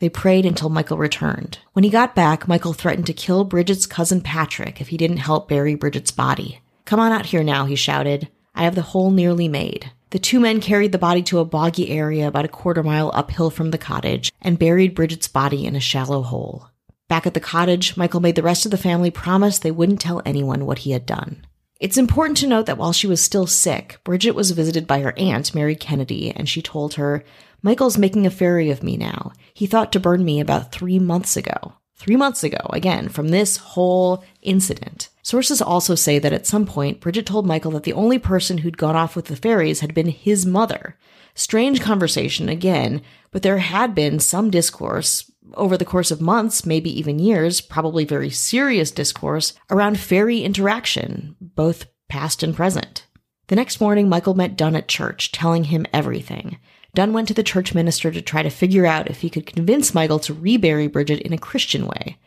They 0.00 0.08
prayed 0.08 0.44
until 0.44 0.70
Michael 0.70 0.98
returned. 0.98 1.60
When 1.72 1.84
he 1.84 1.88
got 1.88 2.16
back, 2.16 2.48
Michael 2.48 2.72
threatened 2.72 3.06
to 3.06 3.12
kill 3.12 3.44
Bridget's 3.44 3.86
cousin 3.86 4.22
Patrick 4.22 4.80
if 4.80 4.88
he 4.88 4.96
didn't 4.96 5.18
help 5.18 5.48
bury 5.48 5.76
Bridget's 5.76 6.10
body. 6.10 6.62
Come 6.84 6.98
on 6.98 7.12
out 7.12 7.26
here 7.26 7.44
now, 7.44 7.66
he 7.66 7.76
shouted. 7.76 8.28
I 8.56 8.64
have 8.64 8.74
the 8.74 8.82
hole 8.82 9.12
nearly 9.12 9.46
made. 9.46 9.92
The 10.12 10.18
two 10.18 10.40
men 10.40 10.60
carried 10.60 10.92
the 10.92 10.98
body 10.98 11.22
to 11.22 11.38
a 11.38 11.44
boggy 11.46 11.88
area 11.88 12.28
about 12.28 12.44
a 12.44 12.48
quarter 12.48 12.82
mile 12.82 13.10
uphill 13.14 13.48
from 13.48 13.70
the 13.70 13.78
cottage 13.78 14.30
and 14.42 14.58
buried 14.58 14.94
Bridget's 14.94 15.26
body 15.26 15.64
in 15.64 15.74
a 15.74 15.80
shallow 15.80 16.20
hole. 16.20 16.68
Back 17.08 17.26
at 17.26 17.32
the 17.32 17.40
cottage, 17.40 17.96
Michael 17.96 18.20
made 18.20 18.34
the 18.34 18.42
rest 18.42 18.66
of 18.66 18.70
the 18.70 18.76
family 18.76 19.10
promise 19.10 19.58
they 19.58 19.70
wouldn't 19.70 20.02
tell 20.02 20.20
anyone 20.26 20.66
what 20.66 20.80
he 20.80 20.90
had 20.90 21.06
done. 21.06 21.46
It's 21.80 21.96
important 21.96 22.36
to 22.38 22.46
note 22.46 22.66
that 22.66 22.76
while 22.76 22.92
she 22.92 23.06
was 23.06 23.22
still 23.22 23.46
sick, 23.46 24.00
Bridget 24.04 24.32
was 24.32 24.50
visited 24.50 24.86
by 24.86 25.00
her 25.00 25.14
aunt, 25.16 25.54
Mary 25.54 25.74
Kennedy, 25.74 26.30
and 26.30 26.46
she 26.46 26.60
told 26.60 26.94
her, 26.94 27.24
Michael's 27.62 27.96
making 27.96 28.26
a 28.26 28.30
fairy 28.30 28.68
of 28.68 28.82
me 28.82 28.98
now. 28.98 29.32
He 29.54 29.66
thought 29.66 29.92
to 29.92 30.00
burn 30.00 30.26
me 30.26 30.40
about 30.40 30.72
three 30.72 30.98
months 30.98 31.38
ago. 31.38 31.72
Three 31.96 32.16
months 32.16 32.44
ago, 32.44 32.58
again, 32.70 33.08
from 33.08 33.28
this 33.28 33.56
whole 33.56 34.22
incident. 34.42 35.08
Sources 35.22 35.62
also 35.62 35.94
say 35.94 36.18
that 36.18 36.32
at 36.32 36.46
some 36.46 36.66
point, 36.66 37.00
Bridget 37.00 37.26
told 37.26 37.46
Michael 37.46 37.70
that 37.72 37.84
the 37.84 37.92
only 37.92 38.18
person 38.18 38.58
who'd 38.58 38.76
gone 38.76 38.96
off 38.96 39.14
with 39.14 39.26
the 39.26 39.36
fairies 39.36 39.80
had 39.80 39.94
been 39.94 40.08
his 40.08 40.44
mother. 40.44 40.98
Strange 41.34 41.80
conversation 41.80 42.48
again, 42.48 43.00
but 43.30 43.42
there 43.42 43.58
had 43.58 43.94
been 43.94 44.18
some 44.18 44.50
discourse 44.50 45.30
over 45.54 45.76
the 45.76 45.84
course 45.84 46.10
of 46.10 46.20
months, 46.20 46.66
maybe 46.66 46.90
even 46.98 47.18
years, 47.18 47.60
probably 47.60 48.04
very 48.04 48.30
serious 48.30 48.90
discourse 48.90 49.54
around 49.70 49.98
fairy 49.98 50.42
interaction, 50.42 51.36
both 51.40 51.86
past 52.08 52.42
and 52.42 52.54
present. 52.54 53.06
The 53.48 53.56
next 53.56 53.80
morning, 53.80 54.08
Michael 54.08 54.34
met 54.34 54.56
Dunn 54.56 54.76
at 54.76 54.88
church, 54.88 55.32
telling 55.32 55.64
him 55.64 55.86
everything. 55.92 56.58
Dunn 56.94 57.12
went 57.12 57.28
to 57.28 57.34
the 57.34 57.42
church 57.42 57.74
minister 57.74 58.10
to 58.10 58.22
try 58.22 58.42
to 58.42 58.50
figure 58.50 58.86
out 58.86 59.10
if 59.10 59.20
he 59.20 59.30
could 59.30 59.46
convince 59.46 59.94
Michael 59.94 60.18
to 60.20 60.34
rebury 60.34 60.86
Bridget 60.86 61.20
in 61.20 61.32
a 61.32 61.38
Christian 61.38 61.86
way. 61.86 62.18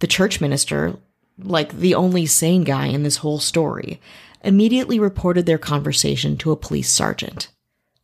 The 0.00 0.06
church 0.06 0.40
minister, 0.40 0.96
like 1.38 1.72
the 1.72 1.94
only 1.94 2.26
sane 2.26 2.64
guy 2.64 2.86
in 2.86 3.02
this 3.02 3.18
whole 3.18 3.38
story, 3.38 4.00
immediately 4.42 4.98
reported 4.98 5.46
their 5.46 5.58
conversation 5.58 6.36
to 6.36 6.52
a 6.52 6.56
police 6.56 6.90
sergeant. 6.90 7.48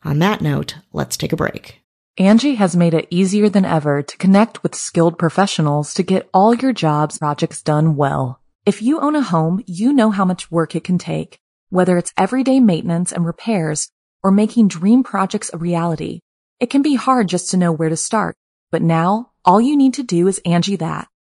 On 0.02 0.18
that 0.20 0.40
note, 0.40 0.76
let's 0.92 1.16
take 1.16 1.32
a 1.32 1.36
break. 1.36 1.80
Angi 2.18 2.56
has 2.56 2.76
made 2.76 2.94
it 2.94 3.06
easier 3.10 3.48
than 3.48 3.64
ever 3.64 4.02
to 4.02 4.16
connect 4.16 4.62
with 4.62 4.74
skilled 4.74 5.18
professionals 5.18 5.94
to 5.94 6.02
get 6.02 6.28
all 6.34 6.54
your 6.54 6.72
jobs 6.72 7.18
projects 7.18 7.62
done 7.62 7.96
well. 7.96 8.40
If 8.66 8.82
you 8.82 9.00
own 9.00 9.16
a 9.16 9.22
home, 9.22 9.62
you 9.66 9.92
know 9.92 10.10
how 10.10 10.24
much 10.24 10.50
work 10.50 10.74
it 10.74 10.84
can 10.84 10.98
take, 10.98 11.38
whether 11.70 11.96
it's 11.96 12.12
everyday 12.16 12.60
maintenance 12.60 13.12
and 13.12 13.24
repairs 13.24 13.90
or 14.22 14.30
making 14.30 14.68
dream 14.68 15.02
projects 15.02 15.50
a 15.52 15.58
reality. 15.58 16.20
It 16.58 16.68
can 16.68 16.82
be 16.82 16.94
hard 16.94 17.28
just 17.28 17.50
to 17.50 17.56
know 17.56 17.72
where 17.72 17.88
to 17.88 17.96
start, 17.96 18.36
but 18.70 18.82
now 18.82 19.30
all 19.44 19.60
you 19.60 19.76
need 19.76 19.94
to 19.94 20.02
do 20.02 20.26
is 20.26 20.40
Angi 20.44 20.78
that 20.78 21.08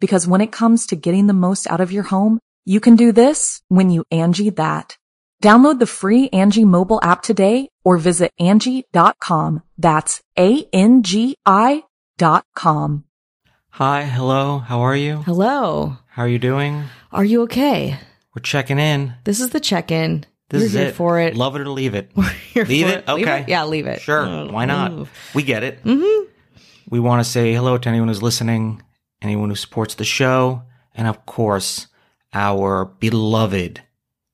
Because 0.00 0.26
when 0.26 0.40
it 0.40 0.52
comes 0.52 0.86
to 0.88 0.96
getting 0.96 1.26
the 1.26 1.32
most 1.34 1.66
out 1.70 1.80
of 1.80 1.92
your 1.92 2.02
home, 2.04 2.38
you 2.64 2.80
can 2.80 2.96
do 2.96 3.12
this 3.12 3.62
when 3.68 3.90
you 3.90 4.04
Angi 4.12 4.54
that. 4.56 4.96
Download 5.42 5.78
the 5.78 5.86
free 5.86 6.28
Angi 6.30 6.64
mobile 6.64 6.98
app 7.02 7.22
today 7.22 7.68
or 7.84 7.96
visit 7.98 8.32
Angi.com. 8.40 9.62
That's 9.78 10.20
A-N-G-I 10.38 11.82
dot 12.18 12.44
com. 12.54 13.04
Hi, 13.70 14.02
hello, 14.04 14.58
how 14.58 14.80
are 14.80 14.96
you? 14.96 15.18
Hello. 15.22 15.96
How 16.08 16.22
are 16.22 16.28
you 16.28 16.38
doing? 16.38 16.84
Are 17.12 17.24
you 17.24 17.42
okay? 17.42 17.98
We're 18.34 18.40
checking 18.42 18.78
in. 18.78 19.14
This 19.24 19.40
is 19.40 19.50
the 19.50 19.60
check-in. 19.60 20.24
This 20.48 20.60
You're 20.60 20.66
is 20.66 20.72
here 20.72 20.86
it. 20.88 20.94
for 20.94 21.20
it. 21.20 21.36
Love 21.36 21.56
it 21.56 21.60
or 21.62 21.68
leave 21.68 21.94
it. 21.94 22.10
We're 22.16 22.24
here 22.30 22.64
leave 22.64 22.86
it? 22.86 23.06
Okay. 23.08 23.44
Yeah, 23.48 23.64
leave 23.64 23.86
it. 23.86 24.00
Sure, 24.00 24.24
Oh, 24.26 24.48
why 24.50 24.64
not? 24.64 24.92
ooh. 24.92 25.08
We 25.34 25.42
get 25.42 25.62
it. 25.62 25.82
Mm-hmm. 25.84 26.30
We 26.88 27.00
want 27.00 27.22
to 27.24 27.30
say 27.30 27.52
hello 27.52 27.76
to 27.76 27.88
anyone 27.88 28.08
who's 28.08 28.22
listening, 28.22 28.82
anyone 29.22 29.48
who 29.50 29.56
supports 29.56 29.94
the 29.94 30.04
show, 30.04 30.62
and 30.94 31.06
of 31.08 31.26
course, 31.26 31.86
our 32.32 32.84
beloved 32.84 33.80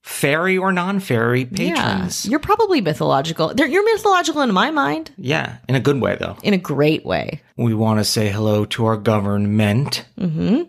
fairy 0.02 0.58
or 0.58 0.72
non-fairy 0.72 1.44
patrons. 1.44 2.24
Yeah. 2.24 2.30
You're 2.30 2.40
probably 2.40 2.80
mythological. 2.80 3.54
They're, 3.54 3.68
you're 3.68 3.84
mythological 3.94 4.42
in 4.42 4.52
my 4.52 4.70
mind, 4.72 5.12
Yeah, 5.16 5.58
in 5.68 5.74
a 5.76 5.80
good 5.80 6.00
way 6.00 6.16
though. 6.18 6.36
in 6.42 6.54
a 6.54 6.58
great 6.58 7.04
way. 7.04 7.40
We 7.56 7.72
want 7.74 8.00
to 8.00 8.04
say 8.04 8.28
hello 8.28 8.64
to 8.66 8.86
our 8.86 8.96
government. 8.96 10.04
Mm-hmm. 10.18 10.62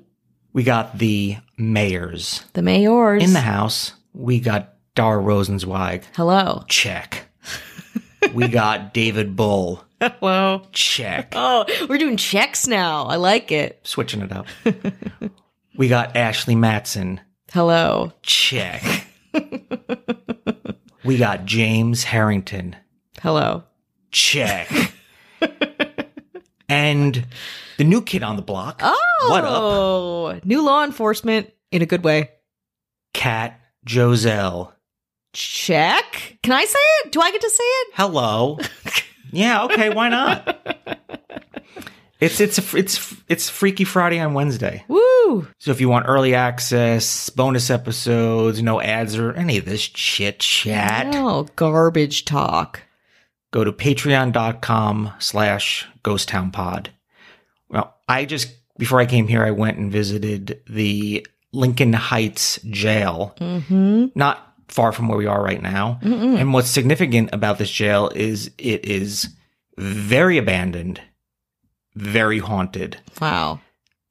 We 0.54 0.64
got 0.64 1.00
the 1.00 1.38
mayors 1.58 2.44
The 2.54 2.62
mayors. 2.62 3.24
in 3.24 3.34
the 3.34 3.40
house. 3.42 3.94
We 4.14 4.40
got 4.40 4.76
Dar 4.94 5.18
Rosenzweig. 5.18 6.04
Hello. 6.16 6.64
Check. 6.68 7.26
we 8.36 8.48
got 8.48 8.94
David 8.94 9.36
Bull. 9.36 9.84
Hello. 10.20 10.68
Check. 10.74 11.34
Oh, 11.36 11.66
we're 11.88 11.98
doing 11.98 12.18
checks 12.18 12.68
now. 12.68 13.06
I 13.06 13.16
like 13.16 13.52
it. 13.52 13.80
Switching 13.84 14.22
it 14.22 14.32
up. 14.32 14.46
we 15.78 15.88
got 15.88 16.16
Ashley 16.18 16.56
Matson. 16.56 17.22
Hello. 17.52 18.12
Check. 18.22 18.84
we 21.06 21.18
got 21.18 21.46
James 21.46 22.04
Harrington. 22.04 22.76
Hello. 23.22 23.64
Check. 24.12 24.70
and 26.68 27.26
the 27.78 27.84
new 27.86 28.02
kid 28.02 28.24
on 28.24 28.36
the 28.36 28.42
block. 28.42 28.82
Oh, 28.84 29.28
What 29.30 30.36
up? 30.36 30.46
New 30.46 30.62
law 30.66 30.84
enforcement 30.84 31.52
in 31.72 31.82
a 31.82 31.86
good 31.86 32.04
way. 32.04 32.32
Cat 33.14 33.60
Joselle. 33.86 34.74
Check. 35.34 36.38
Can 36.44 36.54
I 36.54 36.66
say 36.66 36.80
it? 37.06 37.12
Do 37.12 37.22
I 37.22 37.32
get 37.32 37.42
to 37.42 37.50
say 37.50 37.64
it? 37.64 37.88
Hello. 37.94 38.60
Yeah, 39.34 39.64
okay, 39.66 39.90
why 39.90 40.08
not? 40.10 40.58
It's 42.20 42.40
it's 42.40 42.74
it's 42.74 43.16
it's 43.28 43.50
Freaky 43.50 43.84
Friday 43.84 44.18
on 44.18 44.34
Wednesday. 44.34 44.86
Woo. 44.88 45.46
So 45.60 45.72
if 45.72 45.82
you 45.82 45.90
want 45.90 46.06
early 46.08 46.34
access, 46.34 47.30
bonus 47.30 47.70
episodes, 47.70 48.64
no 48.64 48.80
ads 48.80 49.18
or 49.18 49.34
any 49.34 49.58
of 49.58 49.66
this 49.66 49.86
chit 49.86 50.40
chat, 50.40 51.14
Oh, 51.16 51.48
garbage 51.58 52.24
talk. 52.24 52.80
go 53.52 53.66
to 53.66 53.74
patreon.com 53.74 55.12
slash 55.20 55.86
Ghost 56.02 56.30
Town 56.30 56.50
Pod. 56.52 56.92
Well, 57.68 57.94
I 58.08 58.24
just 58.24 58.54
before 58.78 59.02
I 59.02 59.06
came 59.06 59.28
here, 59.28 59.44
I 59.44 59.52
went 59.52 59.78
and 59.78 59.92
visited 59.92 60.62
the 60.70 61.28
Lincoln 61.52 61.92
Heights 61.92 62.58
jail. 62.70 63.36
Mm-hmm. 63.42 64.06
not 64.16 64.53
far 64.74 64.92
from 64.92 65.08
where 65.08 65.18
we 65.18 65.28
are 65.28 65.42
right 65.44 65.62
now. 65.62 66.00
And 66.02 66.54
what's 66.54 66.70
significant 66.70 67.30
about 67.32 67.58
this 67.60 67.70
jail 67.72 68.10
is 68.16 68.50
it 68.58 68.84
is 68.86 69.30
very 69.78 70.38
abandoned, 70.38 71.00
very 71.96 72.40
haunted. 72.40 72.98
Wow. 73.22 73.60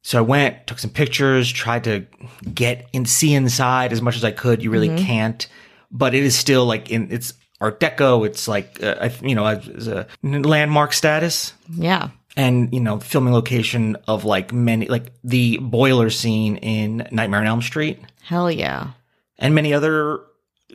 So 0.01 0.17
I 0.17 0.21
went, 0.21 0.67
took 0.67 0.79
some 0.79 0.89
pictures, 0.89 1.51
tried 1.51 1.83
to 1.85 2.05
get 2.53 2.87
and 2.93 3.07
see 3.07 3.33
inside 3.33 3.91
as 3.93 4.01
much 4.01 4.15
as 4.15 4.23
I 4.23 4.31
could. 4.31 4.61
You 4.63 4.69
really 4.71 4.95
can't, 4.97 5.45
but 5.91 6.13
it 6.15 6.23
is 6.23 6.35
still 6.35 6.65
like 6.65 6.89
in 6.91 7.11
it's 7.11 7.33
Art 7.61 7.79
Deco. 7.79 8.25
It's 8.25 8.47
like 8.47 8.81
uh, 8.83 9.09
you 9.21 9.35
know, 9.35 9.47
it's 9.47 9.87
a 9.87 10.07
landmark 10.23 10.91
status 10.93 11.53
Yeah. 11.77 12.09
and 12.35 12.73
you 12.73 12.79
know, 12.81 12.99
filming 12.99 13.33
location 13.33 13.95
of 14.07 14.25
like 14.25 14.51
many 14.51 14.87
like 14.87 15.11
the 15.23 15.57
boiler 15.57 16.09
scene 16.09 16.57
in 16.57 17.07
Nightmare 17.11 17.39
on 17.41 17.47
Elm 17.47 17.61
Street 17.61 17.99
Hell 18.21 18.51
yeah. 18.51 18.91
and 19.39 19.55
many 19.55 19.73
other 19.73 20.19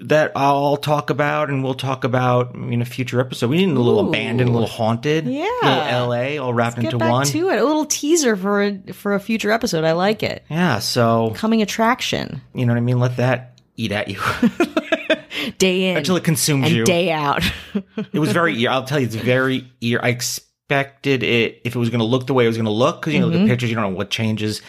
that 0.03 0.33
I'll 0.37 0.77
talk 0.77 1.11
about 1.11 1.49
and 1.51 1.63
we'll 1.65 1.75
talk 1.75 2.05
about 2.05 2.55
in 2.55 2.81
a 2.83 2.85
future 2.85 3.21
episode. 3.21 3.51
We 3.51 3.65
need 3.65 3.77
a 3.77 3.81
little 3.81 4.05
Ooh. 4.05 4.09
abandoned, 4.09 4.49
a 4.49 4.53
little 4.53 4.69
haunted, 4.69 5.27
Yeah. 5.27 5.45
little 5.63 6.09
LA 6.09 6.39
all 6.43 6.55
wrapped 6.55 6.77
Get 6.81 6.93
into 6.93 6.99
one. 6.99 7.27
to 7.27 7.49
it. 7.51 7.59
A 7.61 7.65
little 7.65 7.85
teaser 7.87 8.37
for 8.37 8.63
a, 8.63 8.79
for 8.93 9.15
a 9.15 9.21
future 9.21 9.51
episode. 9.51 9.85
I 9.85 9.93
like 9.93 10.23
it. 10.23 10.45
yeah, 10.49 10.79
so 10.79 11.33
Coming 11.35 11.63
attraction. 11.63 12.41
you 12.55 12.65
know 12.67 12.73
what 12.73 12.79
I 12.79 12.83
mean. 12.83 12.99
Let 13.01 13.17
that 13.19 13.61
eat 13.77 13.93
at 13.93 14.09
you 14.09 14.21
Day 15.59 15.91
in 15.91 15.97
until 15.97 16.17
it 16.17 16.25
consumes 16.25 16.67
and 16.67 16.75
you. 16.77 16.85
day 16.85 17.11
out. 17.11 17.43
It 18.13 18.19
was 18.19 18.33
very. 18.33 18.67
I'll 18.67 18.85
tell 18.85 18.99
you, 18.99 19.07
it's 19.07 19.15
very. 19.15 19.71
ear. 19.81 20.01
I 20.03 20.09
expected 20.09 21.23
it 21.23 21.61
if 21.65 21.75
it 21.75 21.79
was 21.79 21.91
going 21.91 22.01
to 22.01 22.05
look 22.05 22.27
the 22.27 22.35
way 22.35 22.45
it 22.45 22.49
was 22.49 22.57
going 22.57 22.65
to 22.67 22.71
look 22.73 23.01
because 23.01 23.15
you 23.15 23.21
know 23.21 23.29
Mm-hmm. 23.29 23.45
the 23.45 23.49
pictures. 23.51 23.69
You 23.71 23.77
don't 23.77 23.91
know 23.93 23.97
what 23.97 24.11
changes. 24.11 24.63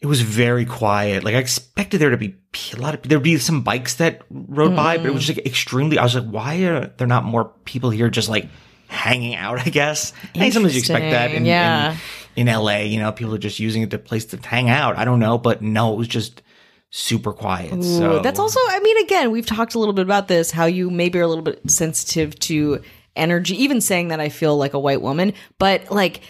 It 0.00 0.06
was 0.06 0.20
very 0.20 0.66
quiet. 0.66 1.24
Like 1.24 1.34
I 1.34 1.38
expected 1.38 2.00
there 2.00 2.10
to 2.10 2.16
be 2.16 2.36
a 2.74 2.76
lot 2.76 2.94
of 2.94 3.02
there'd 3.02 3.22
be 3.22 3.38
some 3.38 3.62
bikes 3.62 3.94
that 3.94 4.22
rode 4.30 4.76
by, 4.76 4.98
but 4.98 5.06
it 5.06 5.14
was 5.14 5.22
Mm-hmm. 5.22 5.26
just 5.26 5.38
like 5.38 5.46
extremely. 5.46 5.98
I 5.98 6.04
was 6.04 6.14
like, 6.14 6.28
why 6.28 6.56
are 6.64 6.86
there 6.98 7.06
not 7.06 7.24
more 7.24 7.52
people 7.64 7.90
here 7.90 8.10
just 8.10 8.28
like 8.28 8.46
hanging 8.88 9.34
out? 9.34 9.58
I 9.66 9.70
guess. 9.70 10.12
I 10.34 10.38
think 10.38 10.52
sometimes 10.52 10.74
you 10.74 10.80
expect 10.80 11.10
that 11.10 11.32
in, 11.32 11.46
yeah. 11.46 11.96
in 12.36 12.46
in 12.48 12.54
LA. 12.54 12.78
You 12.80 13.00
know, 13.00 13.10
people 13.12 13.34
are 13.34 13.38
just 13.38 13.58
using 13.58 13.82
it 13.82 13.90
to 13.90 13.98
place 13.98 14.26
to 14.26 14.36
hang 14.36 14.68
out. 14.68 14.96
I 14.96 15.04
don't 15.04 15.18
know, 15.18 15.38
but 15.38 15.62
no, 15.62 15.94
it 15.94 15.96
was 15.96 16.08
just 16.08 16.42
super 16.90 17.32
quiet. 17.32 17.82
so 17.82 18.20
That's 18.20 18.38
also, 18.38 18.60
I 18.68 18.78
mean, 18.80 18.96
again, 19.04 19.30
we've 19.30 19.44
talked 19.44 19.74
a 19.74 19.78
little 19.78 19.92
bit 19.94 20.04
about 20.04 20.28
this, 20.28 20.50
how 20.50 20.66
you 20.66 20.88
maybe 20.88 21.18
are 21.18 21.22
a 21.22 21.26
little 21.26 21.42
bit 21.42 21.70
sensitive 21.70 22.38
to 22.40 22.80
energy, 23.16 23.60
even 23.62 23.80
saying 23.80 24.08
that 24.08 24.20
I 24.20 24.28
feel 24.28 24.56
like 24.56 24.72
a 24.72 24.78
white 24.78 25.02
woman, 25.02 25.32
but 25.58 25.90
like, 25.90 26.20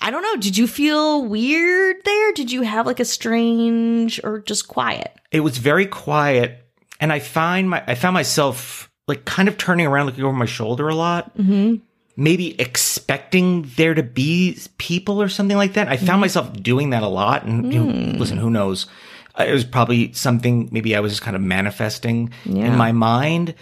I 0.00 0.10
don't 0.10 0.22
know. 0.22 0.36
Did 0.36 0.56
you 0.56 0.66
feel 0.66 1.24
weird 1.24 1.96
there? 2.04 2.32
Did 2.32 2.52
you 2.52 2.62
have 2.62 2.86
like 2.86 3.00
a 3.00 3.04
strange 3.04 4.20
or 4.22 4.40
just 4.40 4.68
quiet? 4.68 5.12
it 5.32 5.40
was 5.40 5.58
very 5.58 5.86
quiet 5.86 6.64
and 7.00 7.12
i 7.12 7.18
find 7.18 7.68
my 7.68 7.82
i 7.88 7.96
found 7.96 8.14
myself 8.14 8.88
like 9.08 9.24
kind 9.24 9.48
of 9.48 9.58
turning 9.58 9.84
around 9.86 10.06
looking 10.06 10.22
over 10.22 10.32
my 10.32 10.46
shoulder 10.46 10.88
a 10.88 10.94
lot 10.94 11.36
mm-hmm. 11.36 11.74
maybe 12.16 12.58
expecting 12.60 13.62
there 13.76 13.92
to 13.92 14.04
be 14.04 14.56
people 14.78 15.20
or 15.20 15.28
something 15.28 15.56
like 15.56 15.72
that 15.74 15.88
i 15.88 15.96
found 15.96 16.20
myself 16.20 16.50
doing 16.62 16.90
that 16.90 17.02
a 17.02 17.08
lot 17.08 17.44
and 17.44 17.72
you 17.74 17.82
know, 17.84 18.18
listen 18.18 18.38
who 18.38 18.48
knows 18.48 18.86
Uh, 19.38 19.44
it 19.48 19.52
was 19.52 19.64
probably 19.64 20.12
something 20.12 20.68
maybe 20.70 20.94
i 20.94 21.00
was 21.00 21.10
just 21.12 21.22
kind 21.22 21.34
of 21.36 21.42
manifesting 21.42 22.30
Yeah. 22.44 22.66
in 22.66 22.76
my 22.76 22.92
mind 22.92 23.54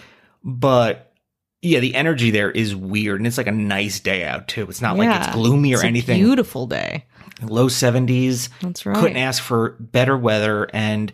but 0.45 1.14
yeah 1.65 1.81
the 1.81 1.95
energy 1.95 2.31
there 2.31 2.51
is 2.51 2.77
weird 2.77 3.19
and 3.21 3.27
it's 3.27 3.39
like 3.39 3.47
a 3.47 3.53
nice 3.53 3.99
day 4.01 4.25
out 4.25 4.47
too 4.49 4.63
it's 4.69 4.81
not 4.83 4.97
like 4.97 5.09
it's 5.21 5.35
gloomy 5.35 5.73
or 5.73 5.77
It's 5.77 5.85
a 5.85 5.87
anything 5.89 6.21
beautiful 6.23 6.67
day. 6.67 7.05
low 7.43 7.67
70s. 7.69 8.49
That's 8.63 8.87
right. 8.87 8.97
Couldn't 8.97 9.17
ask 9.17 9.43
for 9.43 9.71
better 9.81 10.17
weather 10.17 10.69
and 10.73 11.11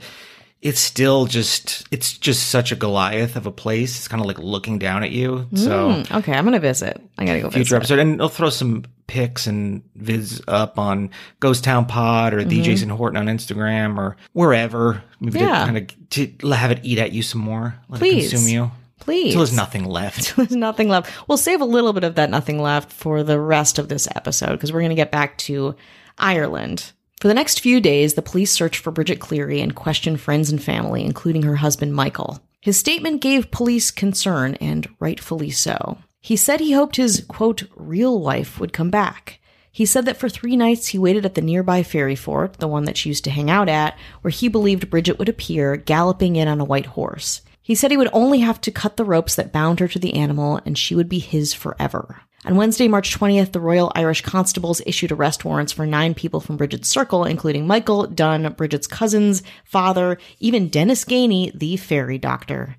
it's 0.60 0.78
still 0.80 1.24
just 1.24 1.86
it's 1.90 2.18
just 2.18 2.48
such 2.50 2.70
a 2.70 2.76
Goliath 2.76 3.34
of 3.36 3.46
a 3.46 3.50
place. 3.50 3.96
It's 3.96 4.08
kind 4.08 4.20
of 4.20 4.26
like 4.26 4.38
looking 4.38 4.78
down 4.78 5.02
at 5.02 5.10
you. 5.10 5.46
So 5.54 5.92
Hmm, 6.04 6.14
okay, 6.18 6.34
I'm 6.34 6.44
gonna 6.44 6.60
visit. 6.60 7.00
I 7.16 7.24
gotta 7.24 7.40
go 7.40 7.48
future 7.50 7.78
visit. 7.80 7.94
episode 7.94 7.98
and 8.00 8.20
I'll 8.20 8.28
throw 8.28 8.50
some 8.50 8.84
pics 9.06 9.46
and 9.46 9.82
vids 9.98 10.42
up 10.46 10.78
on 10.78 11.10
Ghost 11.40 11.64
Town 11.64 11.86
Pod 11.86 12.34
or 12.34 12.44
the 12.44 12.60
Jason 12.60 12.90
Horton 12.90 13.16
on 13.16 13.26
Instagram 13.34 13.96
or 13.98 14.16
wherever. 14.34 15.02
Maybe 15.20 15.38
Mm-hmm. 15.38 15.48
Yeah. 15.48 15.58
to 15.60 15.64
kind 15.64 15.78
of 15.78 16.10
to 16.42 16.50
have 16.54 16.70
it 16.72 16.80
eat 16.82 16.98
at 16.98 17.12
you 17.12 17.22
some 17.22 17.40
more. 17.40 17.74
Let 17.88 17.98
Please. 18.00 18.26
it 18.26 18.30
consume 18.36 18.52
you. 18.52 18.70
Please. 19.00 19.34
Until 19.34 19.40
there's 19.40 19.56
nothing 19.56 19.84
left. 19.84 20.36
There's 20.36 20.54
nothing 20.54 20.88
left. 20.88 21.10
We'll 21.26 21.38
save 21.38 21.60
a 21.60 21.64
little 21.64 21.92
bit 21.92 22.04
of 22.04 22.14
that 22.14 22.30
nothing 22.30 22.60
left 22.60 22.92
for 22.92 23.22
the 23.22 23.40
rest 23.40 23.78
of 23.78 23.88
this 23.88 24.06
episode 24.14 24.52
because 24.52 24.72
we're 24.72 24.80
going 24.80 24.90
to 24.90 24.94
get 24.94 25.10
back 25.10 25.38
to 25.38 25.74
Ireland. 26.18 26.92
For 27.20 27.28
the 27.28 27.34
next 27.34 27.60
few 27.60 27.80
days, 27.80 28.14
the 28.14 28.22
police 28.22 28.52
searched 28.52 28.82
for 28.82 28.90
Bridget 28.90 29.20
Cleary 29.20 29.60
and 29.60 29.74
questioned 29.74 30.20
friends 30.20 30.50
and 30.50 30.62
family, 30.62 31.04
including 31.04 31.42
her 31.42 31.56
husband 31.56 31.94
Michael. 31.94 32.40
His 32.60 32.78
statement 32.78 33.20
gave 33.20 33.50
police 33.50 33.90
concern, 33.90 34.54
and 34.56 34.88
rightfully 34.98 35.50
so. 35.50 35.98
He 36.20 36.36
said 36.36 36.60
he 36.60 36.72
hoped 36.72 36.96
his, 36.96 37.24
quote, 37.26 37.64
real 37.74 38.20
wife 38.20 38.60
would 38.60 38.72
come 38.72 38.90
back. 38.90 39.40
He 39.72 39.86
said 39.86 40.04
that 40.06 40.16
for 40.16 40.28
three 40.28 40.56
nights 40.56 40.88
he 40.88 40.98
waited 40.98 41.24
at 41.24 41.34
the 41.34 41.42
nearby 41.42 41.82
fairy 41.82 42.16
fort, 42.16 42.54
the 42.54 42.68
one 42.68 42.84
that 42.84 42.96
she 42.96 43.08
used 43.08 43.24
to 43.24 43.30
hang 43.30 43.50
out 43.50 43.68
at, 43.68 43.98
where 44.20 44.30
he 44.30 44.48
believed 44.48 44.90
Bridget 44.90 45.18
would 45.18 45.28
appear, 45.28 45.76
galloping 45.76 46.36
in 46.36 46.48
on 46.48 46.60
a 46.60 46.64
white 46.64 46.86
horse. 46.86 47.42
He 47.70 47.76
said 47.76 47.92
he 47.92 47.96
would 47.96 48.10
only 48.12 48.40
have 48.40 48.60
to 48.62 48.72
cut 48.72 48.96
the 48.96 49.04
ropes 49.04 49.36
that 49.36 49.52
bound 49.52 49.78
her 49.78 49.86
to 49.86 49.98
the 50.00 50.14
animal 50.14 50.60
and 50.66 50.76
she 50.76 50.96
would 50.96 51.08
be 51.08 51.20
his 51.20 51.54
forever. 51.54 52.22
On 52.44 52.56
Wednesday, 52.56 52.88
March 52.88 53.16
20th, 53.16 53.52
the 53.52 53.60
Royal 53.60 53.92
Irish 53.94 54.22
Constables 54.22 54.82
issued 54.86 55.12
arrest 55.12 55.44
warrants 55.44 55.70
for 55.70 55.86
nine 55.86 56.12
people 56.12 56.40
from 56.40 56.56
Bridget's 56.56 56.88
circle, 56.88 57.24
including 57.24 57.68
Michael, 57.68 58.08
Dunn, 58.08 58.54
Bridget's 58.54 58.88
cousins, 58.88 59.44
father, 59.64 60.18
even 60.40 60.68
Dennis 60.68 61.04
Gainey, 61.04 61.56
the 61.56 61.76
fairy 61.76 62.18
doctor. 62.18 62.76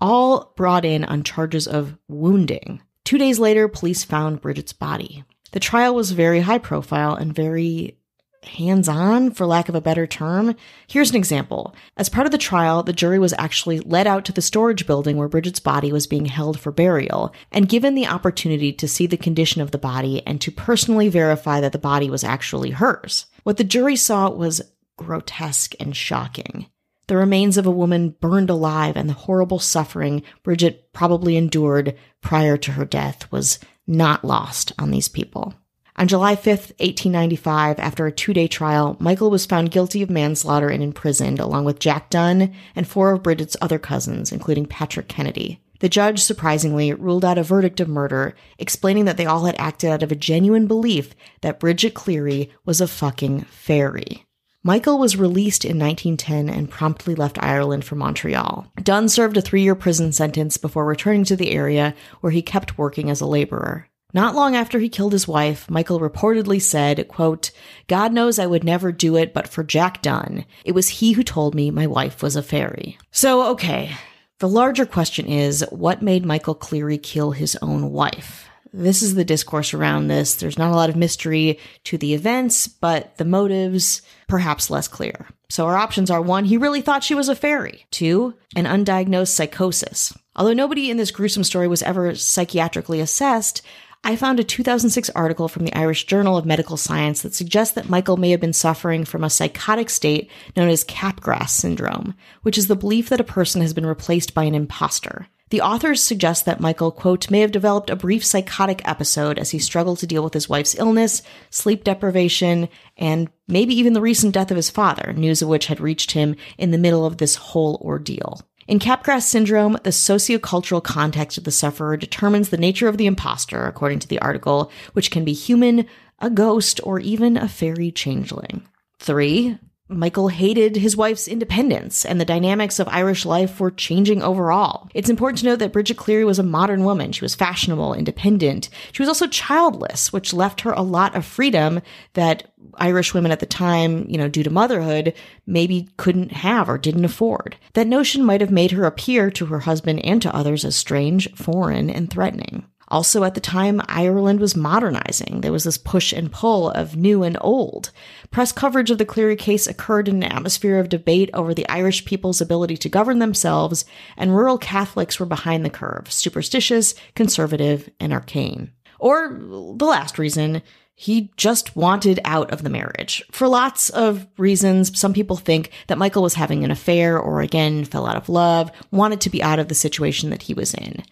All 0.00 0.54
brought 0.56 0.86
in 0.86 1.04
on 1.04 1.24
charges 1.24 1.68
of 1.68 1.98
wounding. 2.08 2.80
Two 3.04 3.18
days 3.18 3.38
later, 3.38 3.68
police 3.68 4.02
found 4.02 4.40
Bridget's 4.40 4.72
body. 4.72 5.24
The 5.50 5.60
trial 5.60 5.94
was 5.94 6.12
very 6.12 6.40
high 6.40 6.56
profile 6.56 7.14
and 7.14 7.34
very 7.34 7.98
hands 8.44 8.88
on, 8.88 9.30
for 9.30 9.46
lack 9.46 9.68
of 9.68 9.74
a 9.74 9.80
better 9.80 10.06
term. 10.06 10.54
Here's 10.86 11.10
an 11.10 11.16
example. 11.16 11.74
As 11.96 12.08
part 12.08 12.26
of 12.26 12.32
the 12.32 12.38
trial, 12.38 12.82
the 12.82 12.92
jury 12.92 13.18
was 13.18 13.34
actually 13.38 13.80
led 13.80 14.06
out 14.06 14.24
to 14.26 14.32
the 14.32 14.42
storage 14.42 14.86
building 14.86 15.16
where 15.16 15.28
Bridget's 15.28 15.60
body 15.60 15.92
was 15.92 16.06
being 16.06 16.26
held 16.26 16.58
for 16.58 16.72
burial 16.72 17.34
and 17.50 17.68
given 17.68 17.94
the 17.94 18.06
opportunity 18.06 18.72
to 18.72 18.88
see 18.88 19.06
the 19.06 19.16
condition 19.16 19.60
of 19.60 19.70
the 19.70 19.78
body 19.78 20.26
and 20.26 20.40
to 20.40 20.50
personally 20.50 21.08
verify 21.08 21.60
that 21.60 21.72
the 21.72 21.78
body 21.78 22.10
was 22.10 22.24
actually 22.24 22.70
hers. 22.70 23.26
What 23.44 23.56
the 23.56 23.64
jury 23.64 23.96
saw 23.96 24.30
was 24.30 24.60
grotesque 24.96 25.74
and 25.80 25.96
shocking. 25.96 26.66
The 27.08 27.16
remains 27.16 27.56
of 27.56 27.66
a 27.66 27.70
woman 27.70 28.16
burned 28.20 28.50
alive 28.50 28.96
and 28.96 29.08
the 29.08 29.14
horrible 29.14 29.58
suffering 29.58 30.22
Bridget 30.42 30.92
probably 30.92 31.36
endured 31.36 31.96
prior 32.20 32.56
to 32.56 32.72
her 32.72 32.84
death 32.84 33.30
was 33.30 33.58
not 33.86 34.24
lost 34.24 34.72
on 34.78 34.90
these 34.90 35.08
people. 35.08 35.54
On 35.96 36.08
July 36.08 36.34
5th, 36.34 36.72
1895, 36.80 37.78
after 37.78 38.06
a 38.06 38.12
two 38.12 38.32
day 38.32 38.48
trial, 38.48 38.96
Michael 38.98 39.30
was 39.30 39.46
found 39.46 39.70
guilty 39.70 40.02
of 40.02 40.10
manslaughter 40.10 40.68
and 40.68 40.82
imprisoned, 40.82 41.38
along 41.38 41.64
with 41.64 41.78
Jack 41.78 42.08
Dunn 42.08 42.54
and 42.74 42.88
four 42.88 43.12
of 43.12 43.22
Bridget's 43.22 43.56
other 43.60 43.78
cousins, 43.78 44.32
including 44.32 44.66
Patrick 44.66 45.08
Kennedy. 45.08 45.60
The 45.80 45.88
judge, 45.88 46.20
surprisingly, 46.20 46.92
ruled 46.94 47.24
out 47.24 47.38
a 47.38 47.42
verdict 47.42 47.80
of 47.80 47.88
murder, 47.88 48.34
explaining 48.58 49.04
that 49.04 49.16
they 49.16 49.26
all 49.26 49.46
had 49.46 49.56
acted 49.58 49.90
out 49.90 50.02
of 50.02 50.12
a 50.12 50.16
genuine 50.16 50.66
belief 50.66 51.14
that 51.40 51.58
Bridget 51.60 51.92
Cleary 51.92 52.52
was 52.64 52.80
a 52.80 52.86
fucking 52.86 53.42
fairy. 53.42 54.24
Michael 54.62 54.96
was 54.96 55.16
released 55.16 55.64
in 55.64 55.76
1910 55.78 56.48
and 56.48 56.70
promptly 56.70 57.16
left 57.16 57.42
Ireland 57.42 57.84
for 57.84 57.96
Montreal. 57.96 58.68
Dunn 58.80 59.08
served 59.08 59.36
a 59.36 59.42
three 59.42 59.62
year 59.62 59.74
prison 59.74 60.12
sentence 60.12 60.56
before 60.56 60.86
returning 60.86 61.24
to 61.24 61.36
the 61.36 61.50
area 61.50 61.96
where 62.20 62.30
he 62.30 62.42
kept 62.42 62.78
working 62.78 63.10
as 63.10 63.20
a 63.20 63.26
laborer. 63.26 63.88
Not 64.14 64.34
long 64.34 64.54
after 64.54 64.78
he 64.78 64.88
killed 64.88 65.12
his 65.12 65.26
wife, 65.26 65.70
Michael 65.70 65.98
reportedly 65.98 66.60
said, 66.60 67.08
quote, 67.08 67.50
God 67.88 68.12
knows 68.12 68.38
I 68.38 68.46
would 68.46 68.64
never 68.64 68.92
do 68.92 69.16
it 69.16 69.32
but 69.32 69.48
for 69.48 69.64
Jack 69.64 70.02
Dunn. 70.02 70.44
It 70.64 70.72
was 70.72 70.88
he 70.88 71.12
who 71.12 71.22
told 71.22 71.54
me 71.54 71.70
my 71.70 71.86
wife 71.86 72.22
was 72.22 72.36
a 72.36 72.42
fairy. 72.42 72.98
So, 73.10 73.50
okay. 73.52 73.92
The 74.38 74.48
larger 74.48 74.86
question 74.86 75.26
is, 75.26 75.64
what 75.70 76.02
made 76.02 76.26
Michael 76.26 76.54
Cleary 76.54 76.98
kill 76.98 77.30
his 77.30 77.56
own 77.62 77.90
wife? 77.90 78.48
This 78.74 79.02
is 79.02 79.14
the 79.14 79.24
discourse 79.24 79.74
around 79.74 80.08
this. 80.08 80.34
There's 80.34 80.58
not 80.58 80.72
a 80.72 80.76
lot 80.76 80.90
of 80.90 80.96
mystery 80.96 81.58
to 81.84 81.98
the 81.98 82.14
events, 82.14 82.68
but 82.68 83.16
the 83.18 83.24
motives 83.24 84.02
perhaps 84.28 84.70
less 84.70 84.88
clear. 84.88 85.28
So 85.50 85.66
our 85.66 85.76
options 85.76 86.10
are 86.10 86.22
one, 86.22 86.46
he 86.46 86.56
really 86.56 86.80
thought 86.80 87.04
she 87.04 87.14
was 87.14 87.28
a 87.28 87.36
fairy. 87.36 87.86
Two, 87.90 88.34
an 88.56 88.64
undiagnosed 88.64 89.28
psychosis. 89.28 90.16
Although 90.34 90.54
nobody 90.54 90.90
in 90.90 90.96
this 90.96 91.10
gruesome 91.10 91.44
story 91.44 91.68
was 91.68 91.82
ever 91.82 92.12
psychiatrically 92.12 93.02
assessed, 93.02 93.60
I 94.04 94.16
found 94.16 94.40
a 94.40 94.44
2006 94.44 95.10
article 95.10 95.46
from 95.46 95.64
the 95.64 95.74
Irish 95.78 96.06
Journal 96.06 96.36
of 96.36 96.44
Medical 96.44 96.76
Science 96.76 97.22
that 97.22 97.34
suggests 97.34 97.74
that 97.76 97.88
Michael 97.88 98.16
may 98.16 98.30
have 98.30 98.40
been 98.40 98.52
suffering 98.52 99.04
from 99.04 99.22
a 99.22 99.30
psychotic 99.30 99.88
state 99.88 100.28
known 100.56 100.68
as 100.68 100.84
Capgras 100.84 101.50
syndrome, 101.50 102.14
which 102.42 102.58
is 102.58 102.66
the 102.66 102.74
belief 102.74 103.08
that 103.10 103.20
a 103.20 103.24
person 103.24 103.60
has 103.60 103.72
been 103.72 103.86
replaced 103.86 104.34
by 104.34 104.42
an 104.42 104.56
imposter. 104.56 105.28
The 105.50 105.60
authors 105.60 106.02
suggest 106.02 106.46
that 106.46 106.60
Michael, 106.60 106.90
quote, 106.90 107.30
may 107.30 107.40
have 107.40 107.52
developed 107.52 107.90
a 107.90 107.96
brief 107.96 108.24
psychotic 108.24 108.80
episode 108.88 109.38
as 109.38 109.50
he 109.50 109.58
struggled 109.60 109.98
to 109.98 110.06
deal 110.06 110.24
with 110.24 110.34
his 110.34 110.48
wife's 110.48 110.74
illness, 110.74 111.22
sleep 111.50 111.84
deprivation, 111.84 112.70
and 112.96 113.28
maybe 113.46 113.74
even 113.74 113.92
the 113.92 114.00
recent 114.00 114.34
death 114.34 114.50
of 114.50 114.56
his 114.56 114.70
father, 114.70 115.12
news 115.12 115.42
of 115.42 115.48
which 115.48 115.66
had 115.66 115.78
reached 115.78 116.12
him 116.12 116.34
in 116.58 116.70
the 116.70 116.78
middle 116.78 117.04
of 117.04 117.18
this 117.18 117.36
whole 117.36 117.80
ordeal. 117.84 118.40
In 118.72 118.78
Capgras 118.78 119.24
syndrome, 119.24 119.74
the 119.84 119.90
sociocultural 119.90 120.82
context 120.82 121.36
of 121.36 121.44
the 121.44 121.50
sufferer 121.50 121.94
determines 121.98 122.48
the 122.48 122.56
nature 122.56 122.88
of 122.88 122.96
the 122.96 123.04
imposter, 123.04 123.66
according 123.66 123.98
to 123.98 124.08
the 124.08 124.18
article, 124.20 124.72
which 124.94 125.10
can 125.10 125.26
be 125.26 125.34
human, 125.34 125.84
a 126.20 126.30
ghost, 126.30 126.80
or 126.82 126.98
even 126.98 127.36
a 127.36 127.48
fairy 127.48 127.92
changeling. 127.92 128.66
Three, 128.98 129.58
Michael 129.88 130.28
hated 130.28 130.76
his 130.76 130.96
wife's 130.96 131.28
independence, 131.28 132.04
and 132.04 132.20
the 132.20 132.24
dynamics 132.24 132.78
of 132.78 132.88
Irish 132.88 133.26
life 133.26 133.60
were 133.60 133.70
changing 133.70 134.22
overall. 134.22 134.88
It's 134.94 135.10
important 135.10 135.40
to 135.40 135.46
note 135.46 135.58
that 135.58 135.72
Bridget 135.72 135.96
Cleary 135.96 136.24
was 136.24 136.38
a 136.38 136.44
modern 136.44 136.84
woman. 136.84 137.12
She 137.12 137.24
was 137.24 137.34
fashionable, 137.34 137.92
independent. 137.94 138.70
She 138.92 139.02
was 139.02 139.08
also 139.08 139.26
childless, 139.26 140.12
which 140.12 140.32
left 140.32 140.62
her 140.62 140.72
a 140.72 140.82
lot 140.82 141.14
of 141.14 141.26
freedom 141.26 141.82
that 142.14 142.52
Irish 142.76 143.12
women 143.12 143.32
at 143.32 143.40
the 143.40 143.46
time, 143.46 144.06
you 144.08 144.16
know, 144.16 144.28
due 144.28 144.44
to 144.44 144.50
motherhood, 144.50 145.14
maybe 145.46 145.90
couldn't 145.96 146.32
have 146.32 146.68
or 146.68 146.78
didn't 146.78 147.04
afford. 147.04 147.56
That 147.74 147.86
notion 147.86 148.24
might 148.24 148.40
have 148.40 148.50
made 148.50 148.70
her 148.70 148.84
appear 148.84 149.30
to 149.32 149.46
her 149.46 149.60
husband 149.60 150.04
and 150.04 150.22
to 150.22 150.34
others 150.34 150.64
as 150.64 150.76
strange, 150.76 151.30
foreign, 151.34 151.90
and 151.90 152.08
threatening. 152.08 152.64
Also, 152.92 153.24
at 153.24 153.32
the 153.32 153.40
time, 153.40 153.80
Ireland 153.88 154.38
was 154.38 154.54
modernizing. 154.54 155.40
There 155.40 155.50
was 155.50 155.64
this 155.64 155.78
push 155.78 156.12
and 156.12 156.30
pull 156.30 156.70
of 156.72 156.94
new 156.94 157.22
and 157.22 157.38
old. 157.40 157.90
Press 158.30 158.52
coverage 158.52 158.90
of 158.90 158.98
the 158.98 159.06
Cleary 159.06 159.34
case 159.34 159.66
occurred 159.66 160.08
in 160.08 160.22
an 160.22 160.30
atmosphere 160.30 160.78
of 160.78 160.90
debate 160.90 161.30
over 161.32 161.54
the 161.54 161.66
Irish 161.70 162.04
people's 162.04 162.42
ability 162.42 162.76
to 162.76 162.90
govern 162.90 163.18
themselves, 163.18 163.86
and 164.18 164.36
rural 164.36 164.58
Catholics 164.58 165.18
were 165.18 165.24
behind 165.24 165.64
the 165.64 165.70
curve, 165.70 166.12
superstitious, 166.12 166.94
conservative, 167.14 167.88
and 167.98 168.12
arcane. 168.12 168.70
Or 168.98 169.38
the 169.40 169.86
last 169.86 170.18
reason, 170.18 170.60
he 170.94 171.32
just 171.38 171.74
wanted 171.74 172.20
out 172.26 172.50
of 172.50 172.62
the 172.62 172.70
marriage. 172.70 173.24
For 173.32 173.48
lots 173.48 173.88
of 173.88 174.26
reasons, 174.36 174.98
some 175.00 175.14
people 175.14 175.36
think 175.36 175.70
that 175.86 175.98
Michael 175.98 176.22
was 176.22 176.34
having 176.34 176.62
an 176.62 176.70
affair 176.70 177.18
or 177.18 177.40
again 177.40 177.86
fell 177.86 178.06
out 178.06 178.16
of 178.16 178.28
love, 178.28 178.70
wanted 178.90 179.22
to 179.22 179.30
be 179.30 179.42
out 179.42 179.58
of 179.58 179.68
the 179.68 179.74
situation 179.74 180.28
that 180.28 180.42
he 180.42 180.52
was 180.52 180.74
in. 180.74 181.02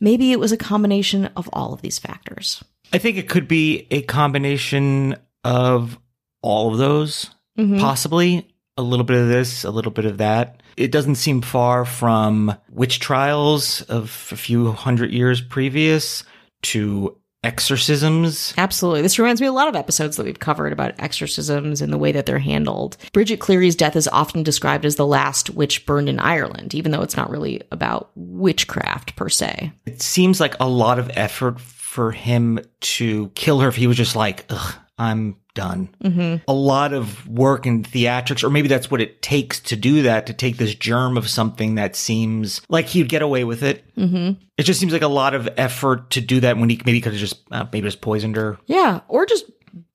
Maybe 0.00 0.32
it 0.32 0.40
was 0.40 0.52
a 0.52 0.56
combination 0.56 1.26
of 1.36 1.48
all 1.52 1.72
of 1.72 1.82
these 1.82 1.98
factors. 1.98 2.62
I 2.92 2.98
think 2.98 3.16
it 3.16 3.28
could 3.28 3.48
be 3.48 3.86
a 3.90 4.02
combination 4.02 5.16
of 5.44 5.98
all 6.42 6.72
of 6.72 6.78
those, 6.78 7.30
mm-hmm. 7.58 7.78
possibly 7.78 8.48
a 8.76 8.82
little 8.82 9.04
bit 9.04 9.20
of 9.20 9.28
this, 9.28 9.64
a 9.64 9.70
little 9.70 9.90
bit 9.90 10.04
of 10.04 10.18
that. 10.18 10.62
It 10.76 10.92
doesn't 10.92 11.16
seem 11.16 11.42
far 11.42 11.84
from 11.84 12.54
witch 12.70 13.00
trials 13.00 13.82
of 13.82 14.04
a 14.32 14.36
few 14.36 14.70
hundred 14.72 15.12
years 15.12 15.40
previous 15.40 16.22
to 16.62 17.16
exorcisms. 17.44 18.52
Absolutely. 18.58 19.02
This 19.02 19.18
reminds 19.18 19.40
me 19.40 19.46
of 19.46 19.52
a 19.52 19.56
lot 19.56 19.68
of 19.68 19.76
episodes 19.76 20.16
that 20.16 20.26
we've 20.26 20.38
covered 20.38 20.72
about 20.72 20.94
exorcisms 20.98 21.80
and 21.80 21.92
the 21.92 21.98
way 21.98 22.12
that 22.12 22.26
they're 22.26 22.38
handled. 22.38 22.96
Bridget 23.12 23.40
Cleary's 23.40 23.76
death 23.76 23.96
is 23.96 24.08
often 24.08 24.42
described 24.42 24.84
as 24.84 24.96
the 24.96 25.06
last 25.06 25.50
witch 25.50 25.86
burned 25.86 26.08
in 26.08 26.18
Ireland, 26.18 26.74
even 26.74 26.92
though 26.92 27.02
it's 27.02 27.16
not 27.16 27.30
really 27.30 27.62
about 27.70 28.10
witchcraft 28.16 29.16
per 29.16 29.28
se. 29.28 29.72
It 29.86 30.02
seems 30.02 30.40
like 30.40 30.56
a 30.58 30.68
lot 30.68 30.98
of 30.98 31.10
effort 31.14 31.60
for 31.60 32.10
him 32.12 32.60
to 32.80 33.28
kill 33.30 33.60
her 33.60 33.68
if 33.68 33.76
he 33.76 33.86
was 33.86 33.96
just 33.96 34.16
like, 34.16 34.44
ugh, 34.50 34.74
I'm 34.98 35.36
done. 35.54 35.94
Mm-hmm. 36.02 36.42
A 36.48 36.52
lot 36.52 36.92
of 36.92 37.26
work 37.28 37.66
in 37.66 37.82
theatrics, 37.82 38.42
or 38.42 38.50
maybe 38.50 38.68
that's 38.68 38.90
what 38.90 39.00
it 39.00 39.22
takes 39.22 39.60
to 39.60 39.76
do 39.76 40.02
that, 40.02 40.26
to 40.26 40.32
take 40.32 40.56
this 40.56 40.74
germ 40.74 41.16
of 41.16 41.28
something 41.28 41.76
that 41.76 41.96
seems 41.96 42.60
like 42.68 42.86
he'd 42.86 43.08
get 43.08 43.22
away 43.22 43.44
with 43.44 43.62
it. 43.62 43.84
Mm-hmm. 43.96 44.42
It 44.56 44.62
just 44.64 44.80
seems 44.80 44.92
like 44.92 45.02
a 45.02 45.08
lot 45.08 45.34
of 45.34 45.48
effort 45.56 46.10
to 46.10 46.20
do 46.20 46.40
that 46.40 46.56
when 46.56 46.68
he 46.68 46.80
maybe 46.84 47.00
could 47.00 47.12
have 47.12 47.20
just, 47.20 47.40
uh, 47.50 47.66
maybe 47.72 47.86
just 47.86 48.00
poisoned 48.00 48.36
her. 48.36 48.58
Yeah. 48.66 49.00
Or 49.08 49.26
just 49.26 49.44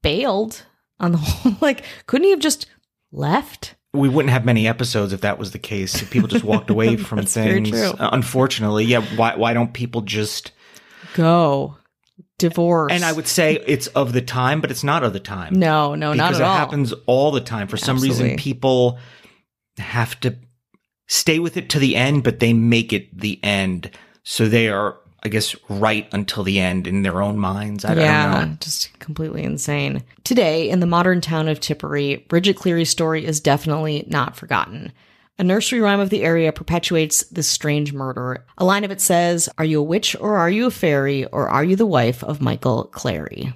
bailed 0.01 0.65
on 0.99 1.11
the 1.11 1.17
whole. 1.21 1.57
like, 1.61 1.83
couldn't 2.07 2.25
he 2.25 2.31
have 2.31 2.39
just 2.39 2.67
left? 3.11 3.75
we 3.93 4.09
wouldn't 4.09 4.31
have 4.31 4.43
many 4.43 4.67
episodes 4.67 5.13
if 5.13 5.21
that 5.21 5.37
was 5.37 5.51
the 5.51 5.59
case. 5.59 6.01
If 6.01 6.09
people 6.09 6.27
just 6.27 6.43
walked 6.43 6.69
away 6.69 6.95
from 6.97 7.25
things. 7.25 7.71
Uh, 7.71 8.09
unfortunately, 8.11 8.85
yeah. 8.85 9.01
Why 9.15 9.35
why 9.35 9.53
don't 9.53 9.71
people 9.73 10.01
just 10.01 10.51
go? 11.13 11.77
Divorce. 12.37 12.91
And 12.91 13.03
I 13.03 13.11
would 13.11 13.27
say 13.27 13.63
it's 13.65 13.87
of 13.87 14.13
the 14.13 14.21
time, 14.21 14.61
but 14.61 14.71
it's 14.71 14.83
not 14.83 15.03
of 15.03 15.13
the 15.13 15.19
time. 15.19 15.53
No, 15.53 15.95
no, 15.95 16.13
not 16.13 16.13
at 16.13 16.21
all. 16.21 16.29
Because 16.29 16.39
it 16.39 16.43
happens 16.43 16.93
all 17.05 17.31
the 17.31 17.41
time. 17.41 17.67
For 17.67 17.77
some 17.77 17.99
reason, 17.99 18.35
people 18.35 18.99
have 19.77 20.19
to 20.21 20.37
stay 21.07 21.39
with 21.39 21.57
it 21.57 21.69
to 21.69 21.79
the 21.79 21.95
end, 21.95 22.23
but 22.23 22.39
they 22.39 22.53
make 22.53 22.93
it 22.93 23.17
the 23.17 23.39
end. 23.43 23.91
So 24.23 24.47
they 24.47 24.69
are, 24.69 24.97
I 25.23 25.29
guess, 25.29 25.55
right 25.69 26.07
until 26.11 26.43
the 26.43 26.59
end 26.59 26.87
in 26.87 27.03
their 27.03 27.21
own 27.21 27.37
minds. 27.37 27.85
I, 27.85 27.95
yeah, 27.95 28.29
I 28.29 28.39
don't 28.39 28.49
know. 28.51 28.57
Just 28.59 28.97
completely 28.99 29.43
insane. 29.43 30.03
Today, 30.23 30.69
in 30.69 30.79
the 30.79 30.85
modern 30.85 31.21
town 31.21 31.47
of 31.47 31.59
Tipperary, 31.59 32.17
Bridget 32.27 32.55
Cleary's 32.55 32.89
story 32.89 33.25
is 33.25 33.39
definitely 33.39 34.05
not 34.07 34.35
forgotten. 34.35 34.91
A 35.39 35.43
nursery 35.43 35.79
rhyme 35.79 35.99
of 35.99 36.11
the 36.11 36.23
area 36.23 36.51
perpetuates 36.53 37.23
this 37.23 37.47
strange 37.47 37.91
murder. 37.91 38.45
A 38.59 38.63
line 38.63 38.83
of 38.83 38.91
it 38.91 39.01
says, 39.01 39.49
Are 39.57 39.65
you 39.65 39.79
a 39.79 39.83
witch 39.83 40.15
or 40.19 40.37
are 40.37 40.49
you 40.49 40.67
a 40.67 40.71
fairy 40.71 41.25
or 41.25 41.49
are 41.49 41.63
you 41.63 41.75
the 41.75 41.87
wife 41.87 42.23
of 42.23 42.39
Michael 42.39 42.83
Cleary? 42.83 43.51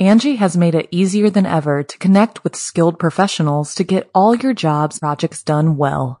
Angi 0.00 0.38
has 0.38 0.56
made 0.56 0.74
it 0.74 0.88
easier 0.90 1.30
than 1.30 1.46
ever 1.46 1.84
to 1.84 1.98
connect 1.98 2.42
with 2.42 2.56
skilled 2.56 2.98
professionals 2.98 3.76
to 3.76 3.84
get 3.84 4.10
all 4.12 4.34
your 4.34 4.54
jobs 4.54 4.98
projects 4.98 5.44
done 5.44 5.76
well. 5.76 6.20